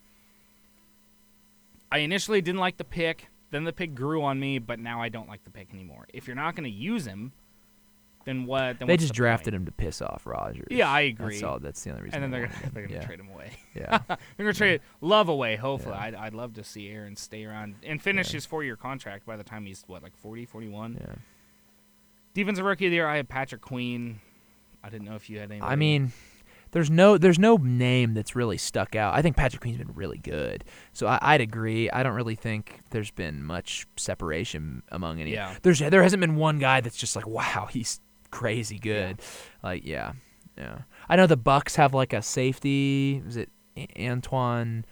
[1.92, 3.28] I initially didn't like the pick.
[3.50, 6.06] Then the pick grew on me, but now I don't like the pick anymore.
[6.12, 7.32] If you're not going to use him,
[8.24, 8.78] then what?
[8.78, 9.62] Then They just the drafted point?
[9.62, 10.66] him to piss off Rodgers.
[10.70, 11.34] Yeah, I agree.
[11.34, 11.58] That's all.
[11.58, 12.22] That's the only reason.
[12.22, 13.06] And then they they're gonna, they're going to yeah.
[13.06, 13.50] trade him away.
[13.74, 13.98] Yeah.
[14.08, 15.56] they're going to trade Love away.
[15.56, 16.02] Hopefully, Yeah.
[16.04, 19.44] I'd, I'd love to see Aaron stay around and finish his four-year contract by the
[19.44, 20.98] time he's what, like 40, 41.
[21.00, 21.14] yeah.
[22.34, 24.20] Defensive rookie of the year, I had Patrick Queen.
[24.82, 25.60] I didn't know if you had any.
[25.62, 26.12] I mean,
[26.72, 29.14] there's no there's no name that's really stuck out.
[29.14, 31.88] I think Patrick Queen's been really good, so I, I'd agree.
[31.90, 35.32] I don't really think there's been much separation among any.
[35.32, 35.54] Yeah.
[35.62, 38.00] There's there hasn't been one guy that's just like wow he's
[38.34, 39.20] crazy good.
[39.62, 40.12] Like yeah,
[40.58, 40.78] yeah.
[41.08, 43.22] I know the Bucks have like a safety.
[43.26, 43.50] Is it
[43.98, 44.84] Antoine?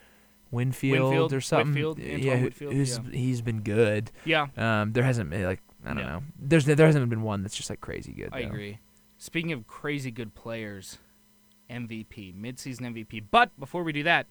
[0.51, 3.11] Winfield, Winfield, or something, Whitfield, yeah, Antoine who- Whitfield, who's yeah.
[3.19, 4.11] he's been good.
[4.27, 6.05] yeah, Um, there hasn't been like I don't Yeah.
[6.07, 6.23] know.
[6.39, 8.29] There's there hasn't been one that's just like crazy good.
[8.33, 8.49] I though.
[8.49, 8.79] agree.
[9.17, 10.99] Speaking of crazy good players,
[11.71, 13.25] MVP, midseason MVP.
[13.31, 14.27] But before we do that,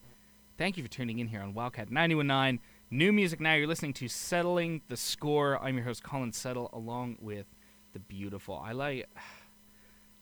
[0.59, 2.59] thank you for tuning in here on Wildcat 919.
[2.91, 3.53] New music now.
[3.55, 5.57] You're listening to Settling the Score.
[5.63, 7.47] I'm your host, Colin Settle, along with
[7.93, 8.61] the beautiful.
[8.63, 9.07] I like.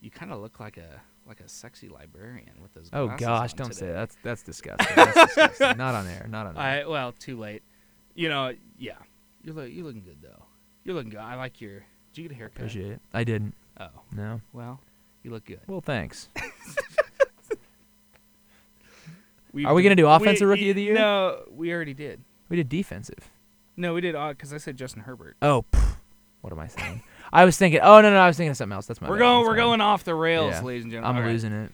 [0.02, 0.98] You kind of look like a
[1.28, 2.88] like a sexy librarian with those.
[2.90, 3.92] Oh gosh, on don't say that.
[3.92, 4.96] That's that's disgusting.
[4.96, 5.76] That's disgusting.
[5.76, 6.26] Not on air.
[6.26, 6.62] Not on air.
[6.62, 7.62] I well, too late.
[8.14, 8.94] You know, yeah.
[9.44, 10.42] You're look, you're looking good though.
[10.84, 11.20] You're looking good.
[11.20, 11.84] I like your.
[12.14, 12.56] Did you get a haircut?
[12.56, 13.00] Appreciate it.
[13.12, 13.52] I didn't.
[13.78, 14.40] Oh, No.
[14.54, 14.80] well,
[15.22, 15.60] you look good.
[15.66, 16.30] Well, thanks.
[19.52, 20.94] We've Are we gonna do offensive rookie of the year?
[20.94, 22.22] No, we already did.
[22.48, 23.30] We did defensive.
[23.76, 25.36] No, we did uh, because I said Justin Herbert.
[25.42, 25.96] Oh, pff,
[26.40, 27.02] what am I saying?
[27.32, 27.80] I was thinking.
[27.82, 28.86] Oh no, no, I was thinking of something else.
[28.86, 29.08] That's my.
[29.08, 29.20] we're bad.
[29.20, 29.38] going.
[29.44, 30.62] That's We're going off the rails, Yeah.
[30.62, 31.16] ladies and gentlemen.
[31.16, 31.22] I'm gentlemen.
[31.22, 31.32] All right.
[31.32, 31.72] losing it.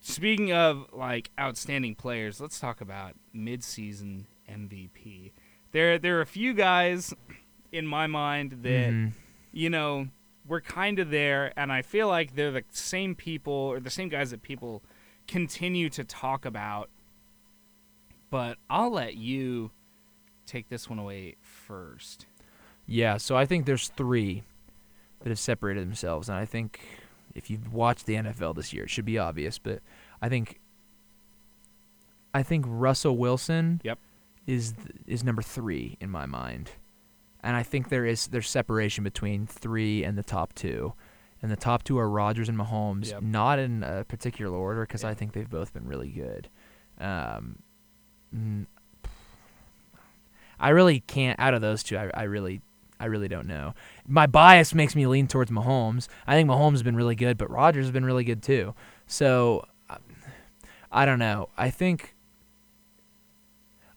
[0.00, 5.32] Speaking of like outstanding players, let's talk about mid-season MVP.
[5.72, 7.12] There, there are a few guys
[7.72, 9.12] in my mind that Mhm.
[9.52, 10.08] you know
[10.46, 14.08] we're kind of there, and I feel like they're the same people or the same
[14.08, 14.82] guys that people
[15.26, 16.88] continue to talk about.
[18.30, 19.72] But I'll let you
[20.46, 22.24] take this one away first.
[22.88, 23.18] Yeah.
[23.18, 24.42] So I think there's three
[25.20, 26.80] that have separated themselves, and I think
[27.34, 29.58] if you've watched the NFL this year, it should be obvious.
[29.58, 29.80] But
[30.20, 30.58] I think.
[32.34, 33.80] I think Russell Wilson.
[33.84, 33.98] Yep.
[34.46, 36.70] Is th- is number three in my mind,
[37.42, 40.94] and I think there is there's separation between three and the top two,
[41.42, 43.22] and the top two are Rodgers and Mahomes, Yep.
[43.22, 45.10] not in a particular order because Yeah.
[45.10, 46.48] I think they've both been really good.
[46.98, 47.58] Um,
[50.60, 51.96] I really can't out of those two.
[51.98, 52.62] I, I really
[53.00, 53.74] I really don't know.
[54.06, 56.08] My bias makes me lean towards Mahomes.
[56.26, 58.74] I think Mahomes has been really good, but Rodgers has been really good too.
[59.06, 59.64] So
[60.90, 61.48] I don't know.
[61.56, 62.14] I think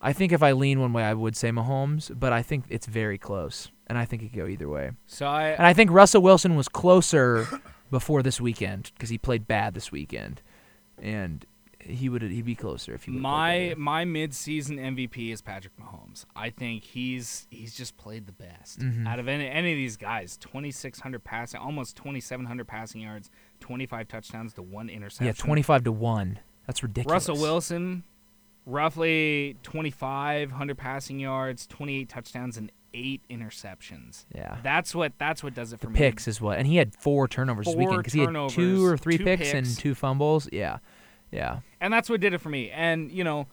[0.02, 2.88] I think if I lean one way, I would say Mahomes, but I think it's
[2.88, 4.92] very close, and I think it could go either way.
[5.06, 7.48] So I, And I think Russell Wilson was closer
[7.92, 10.42] before this weekend because he played bad this weekend,
[11.00, 11.46] and
[11.92, 16.26] he would he'd be closer if he my my mid-season MVP is Patrick Mahomes.
[16.36, 19.08] I think he's he's just played the best Mhm.
[19.08, 20.38] out of any any of these guys.
[20.38, 23.30] Twenty six hundred passing, almost twenty seven hundred passing yards,
[23.60, 25.26] twenty five touchdowns to one interception.
[25.28, 26.40] yeah twenty five to one.
[26.68, 27.12] That's ridiculous.
[27.28, 28.04] Russell Wilson,
[28.66, 34.26] roughly twenty five hundred passing yards, twenty eight touchdowns, and eight interceptions.
[34.36, 34.58] Yeah.
[34.64, 35.98] That's what that's what does it for The me.
[35.98, 38.86] picks is what, and he had four turnovers this Four weekend because he had two
[38.86, 40.50] or three two picks, and two fumbles.
[40.52, 40.80] Yeah,
[41.32, 42.70] yeah, and that's what did it for me.
[42.72, 43.48] And you know,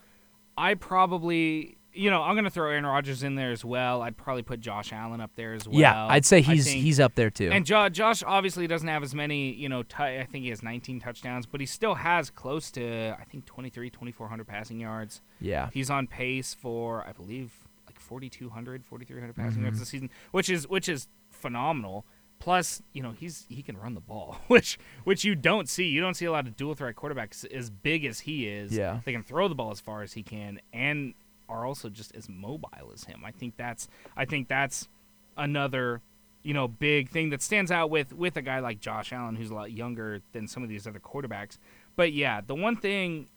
[0.56, 4.02] I probably, you know, I'm gonna throw Aaron Rodgers in there as well.
[4.02, 5.78] I'd probably put Josh Allen up there as well.
[5.78, 6.06] yeah.
[6.06, 7.50] I'd say he's he's up there too.
[7.50, 10.62] And jo- Josh obviously doesn't have as many, you know, t- I think he has
[10.62, 15.22] 19 touchdowns, but he still has close to, I think, 23, 2,400 passing yards.
[15.40, 17.52] yeah, He's on pace for, I believe,
[17.86, 19.62] like 4,200, 4,300 passing Mm-hmm.
[19.62, 22.04] yards this season, which is which is phenomenal.
[22.40, 25.84] Plus, you know, he's he can run the ball, which which you don't see.
[25.86, 28.76] You don't see a lot of dual threat quarterbacks as big as he is.
[28.76, 29.00] Yeah.
[29.04, 31.14] they can throw the ball as far as he can, and
[31.48, 33.22] are also just as mobile as him.
[33.24, 34.88] I think that's I think that's
[35.36, 36.00] another
[36.42, 39.50] you know big thing that stands out with with a guy like Josh Allen, who's
[39.50, 41.58] a lot younger than some of these other quarterbacks.
[41.96, 43.28] But yeah, the one thing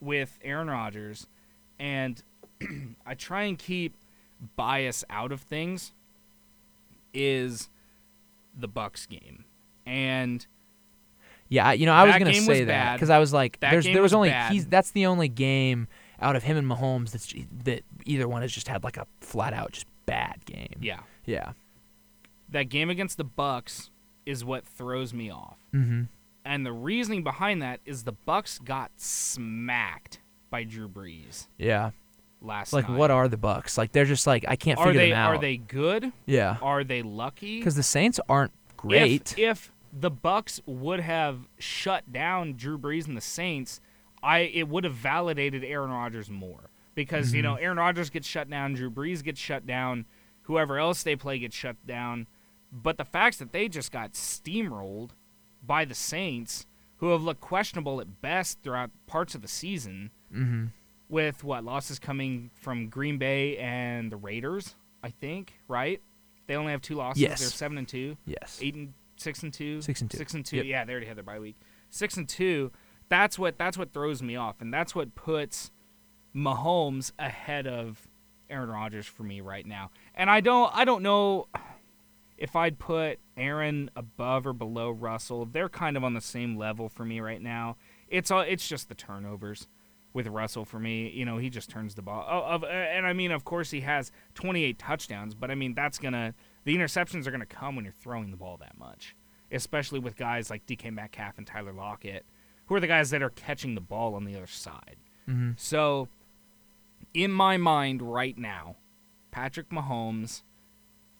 [0.00, 1.26] with Aaron Rodgers,
[1.78, 2.22] and
[3.06, 3.94] I try and keep
[4.56, 5.92] bias out of things,
[7.12, 7.68] is
[8.58, 9.44] the Bucks game,
[9.86, 10.46] and
[11.48, 13.70] Yeah, I- you know, I was gonna say was that because I was like, That
[13.70, 14.52] there's there was, was only bad.
[14.52, 15.88] he's that's the only game
[16.20, 17.32] out of him and Mahomes that's
[17.64, 20.74] that either one has just had like a flat out just bad game.
[20.80, 21.52] yeah, Yeah.
[22.50, 23.90] that game against the Bucks
[24.26, 25.56] is what throws me off.
[25.74, 26.02] Mm-hmm.
[26.44, 31.90] And the reasoning behind that is the Bucks got smacked by Drew Brees Yeah.
[32.40, 32.98] Last Like, night.
[32.98, 33.76] what are the Bucks?
[33.78, 35.10] Like, they're just like I can't are figure they?
[35.10, 35.34] them out.
[35.34, 36.12] Are they good?
[36.26, 36.56] Yeah.
[36.62, 37.58] Are they lucky?
[37.58, 39.32] Because the Saints aren't great.
[39.36, 43.80] If, if the Bucks would have shut down Drew Brees and the Saints,
[44.22, 47.64] I it would have validated Aaron Rodgers more because you know Mm-hmm.
[47.64, 50.04] Aaron Rodgers gets shut down, Drew Brees gets shut down,
[50.42, 52.26] whoever else they play gets shut down.
[52.70, 55.10] But the fact that they just got steamrolled
[55.66, 56.66] by the Saints,
[56.98, 60.66] who have looked questionable at best throughout parts of the season, mm-hmm.
[61.08, 66.00] With what losses coming from Green Bay and the Raiders, I think, right?
[66.46, 67.22] They only have two losses.
[67.22, 67.40] Yes.
[67.40, 68.58] They're seven and two Yes.
[68.62, 69.80] eight and six and two.
[69.82, 70.16] Six and two.
[70.18, 70.56] Six and two.
[70.58, 70.66] Yep.
[70.66, 71.56] Yeah, they already had their bye week.
[71.90, 72.72] Six and two.
[73.08, 75.70] That's what that's what throws me off, and that's what puts
[76.34, 78.06] Mahomes ahead of
[78.50, 79.90] Aaron Rodgers for me right now.
[80.14, 81.48] And I don't I don't know
[82.36, 85.46] if I'd put Aaron above or below Russell.
[85.46, 87.76] They're kind of on the same level for me right now.
[88.08, 89.68] It's all it's just the turnovers
[90.12, 91.10] with Russell for me.
[91.10, 92.26] You know, he just turns the ball.
[92.28, 95.74] Oh, of, uh, and I mean, of course, he has 28 touchdowns, but I mean,
[95.74, 96.34] that's gonna
[96.64, 99.14] the interceptions are gonna come when you're throwing the ball that much,
[99.52, 102.24] especially with guys like DK Metcalf and Tyler Lockett,
[102.66, 104.96] who are the guys that are catching the ball on the other side.
[105.28, 105.52] Mm-hmm.
[105.56, 106.08] So,
[107.14, 108.76] in my mind right now,
[109.30, 110.42] Patrick Mahomes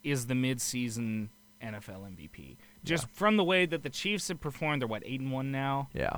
[0.03, 1.29] is the midseason
[1.63, 2.57] NFL MVP.
[2.85, 5.89] Just from the way that the Chiefs have performed, they're what eight and one now.
[5.93, 6.17] Yeah.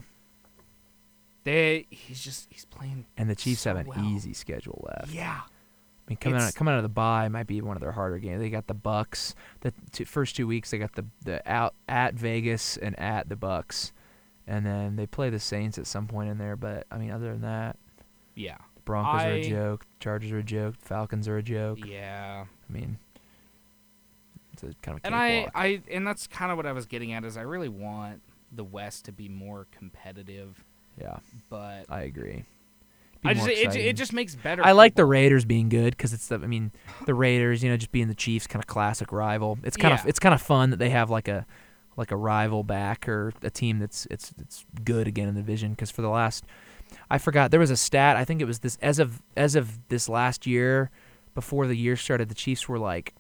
[1.51, 3.07] They he's just he's playing.
[3.17, 4.05] And the Chiefs so have an well.
[4.05, 5.13] easy schedule left.
[5.13, 5.51] Yeah, I
[6.07, 8.41] mean, coming out coming out of the bye might be one of their harder games.
[8.41, 9.35] They got the Bucks.
[9.63, 13.35] The two, first two weeks they got the the out at Vegas and at the
[13.35, 13.93] Bucks,
[14.47, 16.55] and then they play the Saints at some point in there.
[16.55, 17.77] But I mean, other than that,
[18.37, 19.87] yeah, the Broncos are a joke.
[19.99, 20.77] Chargers are a joke.
[20.79, 21.85] Falcons are a joke.
[21.85, 22.45] yeah.
[22.69, 22.99] I mean,
[24.53, 25.49] it's a kind of And I.
[25.53, 28.23] I, and that's kind of what I was getting at is I really want
[28.53, 30.65] the West to be more competitive,
[31.01, 32.45] yeah, but I agree.
[33.23, 34.65] Be I just it, it just makes better.
[34.65, 35.05] I like the.
[35.05, 36.37] Raiders being good because it's the.
[36.37, 36.73] I mean,
[37.05, 39.59] the Raiders, you know, just being the Chiefs, kind of classic rival.
[39.63, 41.47] It's kind of it's kind of fun that they have like a
[41.97, 45.73] like a rival back or a team that's it's it's good again in the division.
[45.73, 46.45] Because for the last,
[47.11, 48.17] I forgot there was a stat.
[48.17, 50.91] I think it was this as of as of this last year,
[51.35, 53.15] before the year started, the Chiefs were like.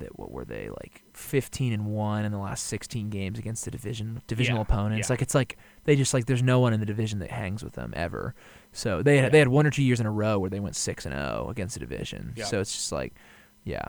[0.00, 1.02] That what were they like?
[1.12, 5.08] Fifteen and one in the last sixteen games against the division divisional Yeah, opponents.
[5.08, 5.12] yeah.
[5.12, 7.74] Like it's like they just like there's no one in the division that hangs with
[7.74, 8.34] them ever.
[8.72, 10.76] So they had, they had one or two years in a row where they went
[10.76, 12.34] six and zero against the division.
[12.36, 12.44] Yeah.
[12.44, 13.14] So it's just like,
[13.64, 13.88] yeah,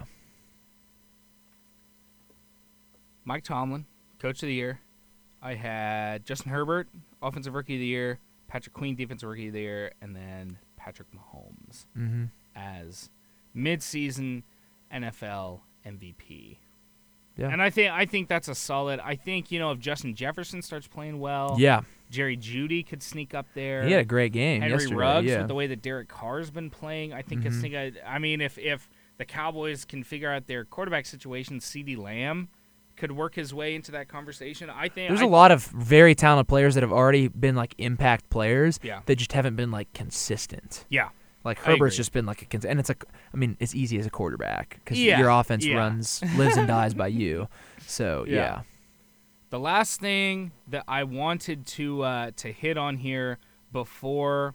[3.26, 3.86] Mike Tomlin,
[4.20, 4.80] Coach of the Year.
[5.42, 6.88] I had Justin Herbert,
[7.22, 11.08] Offensive Rookie of the Year, Patrick Queen, Defensive Rookie of the Year, and then Patrick
[11.12, 12.26] Mahomes mm-hmm.
[12.56, 13.10] as
[13.56, 14.44] midseason
[14.94, 16.58] NFL MVP.
[17.38, 19.00] yeah, And I think I think that's a solid.
[19.00, 21.82] I think you know if Justin Jefferson starts playing well, yeah.
[22.10, 23.84] Jerry Jeudy could sneak up there.
[23.84, 24.96] He had a great game Henry yesterday.
[24.96, 27.60] Ruggs yeah, with the way that Derek Carr's been playing, I think could Mhm.
[27.60, 28.02] sneak.
[28.06, 32.50] I mean, if if the Cowboys can figure out their quarterback situation, CeeDee Lamb
[32.98, 34.70] could work his way into that conversation.
[34.70, 37.74] I think there's I, a lot of very talented players that have already been like
[37.78, 38.80] impact players.
[38.84, 39.02] Yeah.
[39.06, 40.86] that just haven't been like consistent.
[40.90, 41.10] Yeah,
[41.44, 44.10] Like Herbert's just been like a and it's like I mean it's easy as a
[44.12, 45.78] quarterback because Yeah, your offense yeah.
[45.78, 47.48] runs lives and dies by you.
[47.88, 48.36] So Yeah.
[48.36, 48.62] yeah,
[49.50, 53.38] The last thing that I wanted to uh, to hit on here
[53.74, 54.54] before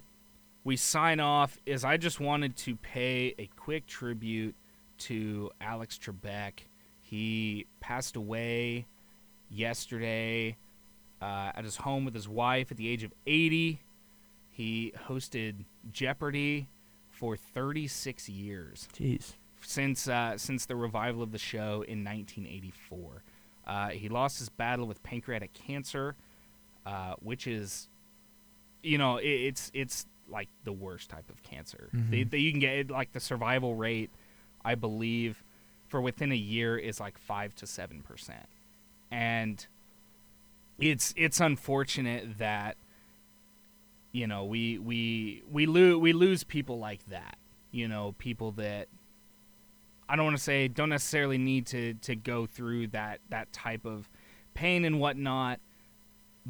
[0.64, 4.54] we sign off is I just wanted to pay a quick tribute
[4.98, 6.60] to Alex Trebek.
[7.02, 8.86] He passed away
[9.50, 10.56] yesterday
[11.20, 13.80] uh, at his home with his wife at the age of 80.
[14.50, 16.68] He hosted Jeopardy
[17.16, 23.22] for 36 years jeez, since uh, since the revival of the show in 1984.
[23.66, 26.14] Uh, he lost his battle with pancreatic cancer,
[26.84, 27.88] uh, which is,
[28.82, 31.88] you know, it, it's it's like the worst type of cancer.
[31.94, 32.10] Mhm.
[32.10, 34.10] They, they you can get it, like the survival rate,
[34.64, 35.42] I believe,
[35.88, 38.46] for within a year is like five to seven percent,
[39.10, 39.66] and
[40.78, 42.76] it's it's unfortunate that
[44.16, 47.36] you know we we we lose we lose people like that.
[47.70, 48.88] You know, people that
[50.08, 53.84] I don't want to say don't necessarily need to to go through that that type
[53.84, 54.08] of
[54.54, 55.60] pain and whatnot,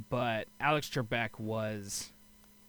[0.09, 2.13] but Alex Trebek was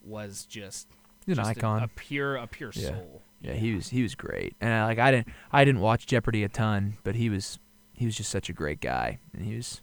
[0.04, 0.88] was just
[1.28, 1.84] He's an just icon.
[1.84, 2.88] a, pure a pure Yeah.
[2.90, 3.22] soul.
[3.42, 6.44] Yeah, he was he was great, and I, like I didn't I didn't watch Jeopardy
[6.44, 7.60] a ton, but he was
[7.94, 9.82] he was just such a great guy, and he was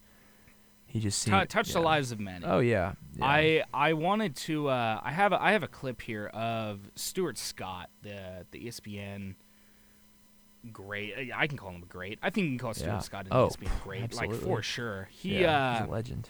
[0.95, 2.45] he just seemed, touched the lives of many.
[2.47, 3.27] Oh yeah, yeah.
[3.27, 7.37] I I wanted to uh, I have a, I have a clip here of Stuart
[7.37, 9.35] Scott the the ESPN
[10.73, 12.99] great I can call him a great I think you can call Stuart Yeah.
[13.01, 16.29] Scott an Oh, ESPN great like for sure he yeah, uh, he's a legend.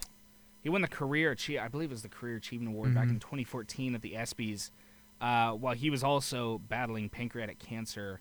[0.63, 3.17] he won the career achie- I believe it was the career achievement award back in
[3.17, 3.21] Mhm.
[3.21, 4.71] 2014 at the ESPYS
[5.21, 8.21] uh, while he was also battling pancreatic cancer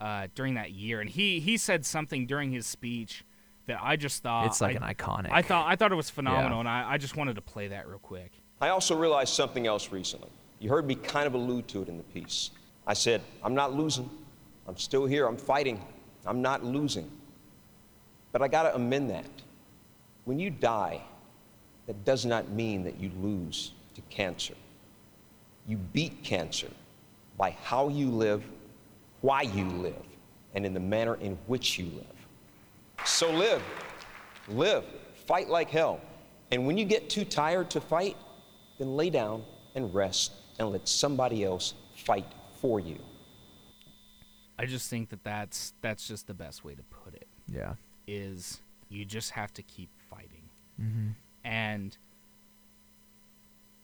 [0.00, 3.24] uh, during that year and he he said something during his speech
[3.66, 5.30] that I just thought it's like I, an iconic.
[5.30, 7.88] I thought I thought it was phenomenal and I, I just wanted to play that
[7.88, 8.32] real quick.
[8.60, 10.30] I also realized something else recently.
[10.60, 12.50] You heard me kind of allude to it in the piece.
[12.86, 14.08] I said, I'm not losing.
[14.68, 15.26] I'm still here.
[15.26, 15.84] I'm fighting.
[16.24, 17.10] I'm not losing.
[18.30, 19.26] But I got to amend that.
[20.24, 21.00] When you die,
[21.86, 24.54] that does not mean that you lose to cancer.
[25.66, 26.68] You beat cancer
[27.36, 28.44] by how you live,
[29.20, 29.94] why you live,
[30.54, 32.11] and in the manner in which you live.
[33.04, 33.62] So live.
[34.48, 34.84] Live.
[35.26, 36.00] Fight like hell.
[36.50, 38.16] And when you get too tired to fight,
[38.78, 39.44] then lay down
[39.74, 42.26] and rest and let somebody else fight
[42.60, 42.98] for you.
[44.58, 47.26] I just think that that's that's just the best way to put it.
[47.48, 47.74] yeah.
[48.06, 50.48] Is you just have to keep fighting,
[50.78, 51.08] hmm
[51.44, 51.96] and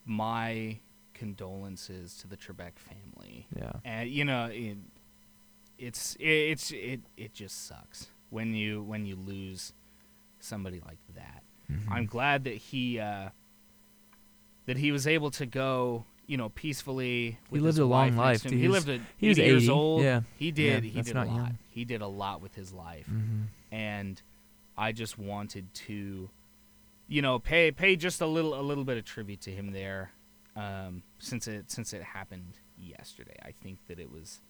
[0.04, 0.78] my
[1.14, 3.46] condolences to the Trebek family.
[3.56, 3.72] Yeah.
[3.84, 4.76] And you know, it,
[5.78, 9.72] it's it, it's it it just sucks when you when you lose
[10.40, 11.42] somebody like that.
[11.70, 11.90] Mhm.
[11.90, 13.30] I'm glad that he uh,
[14.66, 17.38] that he was able to go, you know, peacefully.
[17.50, 18.42] With lived his a long life.
[18.42, 20.02] He He, lived at he was 80 years old.
[20.02, 20.22] yeah.
[20.38, 20.84] he did.
[20.84, 21.34] Yeah, he did a lot.
[21.34, 21.58] young.
[21.70, 24.20] He did a lot with his life, hmm and
[24.78, 26.30] I just wanted to,
[27.08, 30.12] you know, pay pay just a little a little bit of tribute to him there,
[30.56, 33.36] um, since it since it happened yesterday.
[33.44, 34.40] I think that it was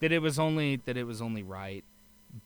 [0.00, 1.84] that it was only that it was only right.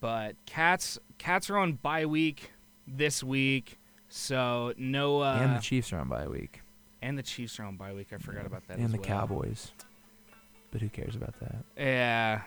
[0.01, 2.53] But cats cats are on bye week
[2.87, 3.79] this week,
[4.09, 5.21] so no.
[5.23, 6.63] Uh, and the Chiefs are on bye week,
[7.03, 8.09] and the Chiefs are on bye week.
[8.13, 8.47] I forgot Yeah.
[8.47, 8.79] about that.
[8.79, 9.07] and the well.
[9.07, 9.73] Cowboys.
[10.71, 11.57] But who cares about that?
[11.77, 12.43] Yeah,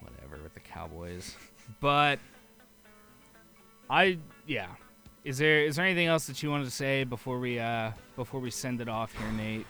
[0.00, 1.36] whatever with the Cowboys.
[1.80, 2.20] But
[3.90, 4.68] I yeah.
[5.24, 8.40] Is there is there anything else that you wanted to say before we uh before
[8.40, 9.66] we send it off here, Nate?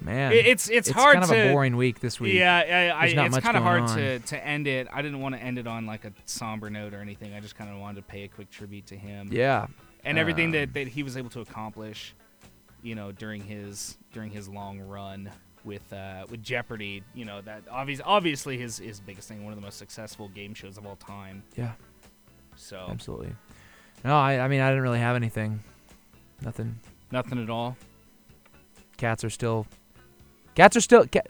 [0.00, 2.34] Man, It- it's it's, it's hard kind of to a boring week this week.
[2.34, 2.56] Yeah,
[2.94, 3.96] I, I, it's kind of hard on.
[3.96, 4.86] to to end it.
[4.92, 7.34] I didn't want to end it on like a somber note or anything.
[7.34, 9.66] I just kind of wanted to pay a quick tribute to him Yeah.
[10.04, 12.14] and everything um, that, that he was able to accomplish,
[12.82, 15.30] you know, during his during his long run
[15.64, 17.02] with uh, with Jeopardy.
[17.14, 20.54] You know that obvious obviously his his biggest thing, one of the most successful game
[20.54, 21.42] shows of all time.
[21.56, 21.72] Yeah.
[22.54, 23.34] So Absolutely.
[24.04, 25.60] No, I, I mean, I didn't really have anything.
[26.40, 26.78] Nothing.
[27.10, 27.76] nothing at all.
[28.96, 29.66] Cats are still.
[30.58, 31.06] Cats are still.
[31.06, 31.22] Ca-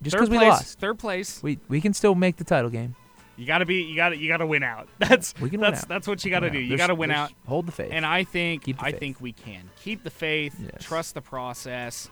[0.00, 1.42] just because we place, lost, third place.
[1.42, 2.94] we we can still make the title game.
[3.36, 4.88] You gotta be you gotta you gotta win out.
[4.98, 6.58] That's We can that's that's what you gotta do.
[6.58, 7.32] You There's- gotta win out.
[7.46, 7.88] Hold the faith.
[7.90, 9.00] And I think I faith.
[9.00, 10.84] think we can keep the faith, Yes.
[10.84, 12.10] trust the process.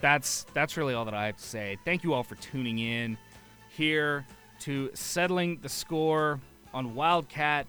[0.00, 1.78] That's that's really all that I have to say.
[1.84, 3.18] Thank you all for tuning in
[3.70, 4.24] here
[4.60, 6.40] to settling the score
[6.72, 7.66] on Wildcat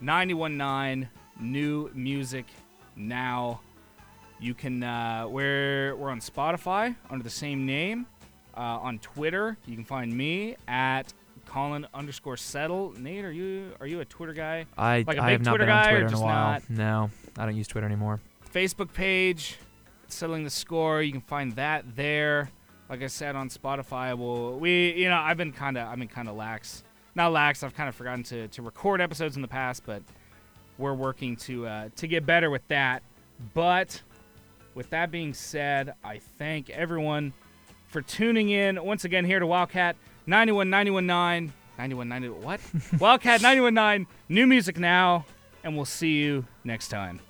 [0.00, 1.08] 919
[1.40, 2.46] new music
[2.96, 3.60] now.
[4.40, 8.06] You can uh, we're we're on Spotify under the same name.
[8.56, 11.12] Uh, on Twitter, you can find me at
[11.46, 12.92] Colin underscore settle.
[12.98, 14.66] Nate, are you are you a Twitter guy?
[14.78, 16.52] I like a I big have not Twitter been on guy Twitter in a while.
[16.52, 16.70] not?
[16.70, 18.20] No, I don't use Twitter anymore.
[18.52, 19.58] Facebook page,
[20.08, 21.02] settling the score.
[21.02, 22.50] You can find that there.
[22.88, 26.08] Like I said on Spotify, well, we you know I've been kind of I've been
[26.08, 26.82] kind of lax,
[27.14, 27.62] not lax.
[27.62, 30.02] I've kind of forgotten to, to record episodes in the past, but
[30.78, 33.02] we're working to uh, to get better with that.
[33.54, 34.02] But
[34.74, 37.32] with that being said, I thank everyone
[37.88, 39.96] for tuning in once again here to Wildcat
[40.26, 42.60] 91919 919 what?
[43.00, 45.24] Wildcat 919 new music now,
[45.64, 47.20] and we'll see you next time.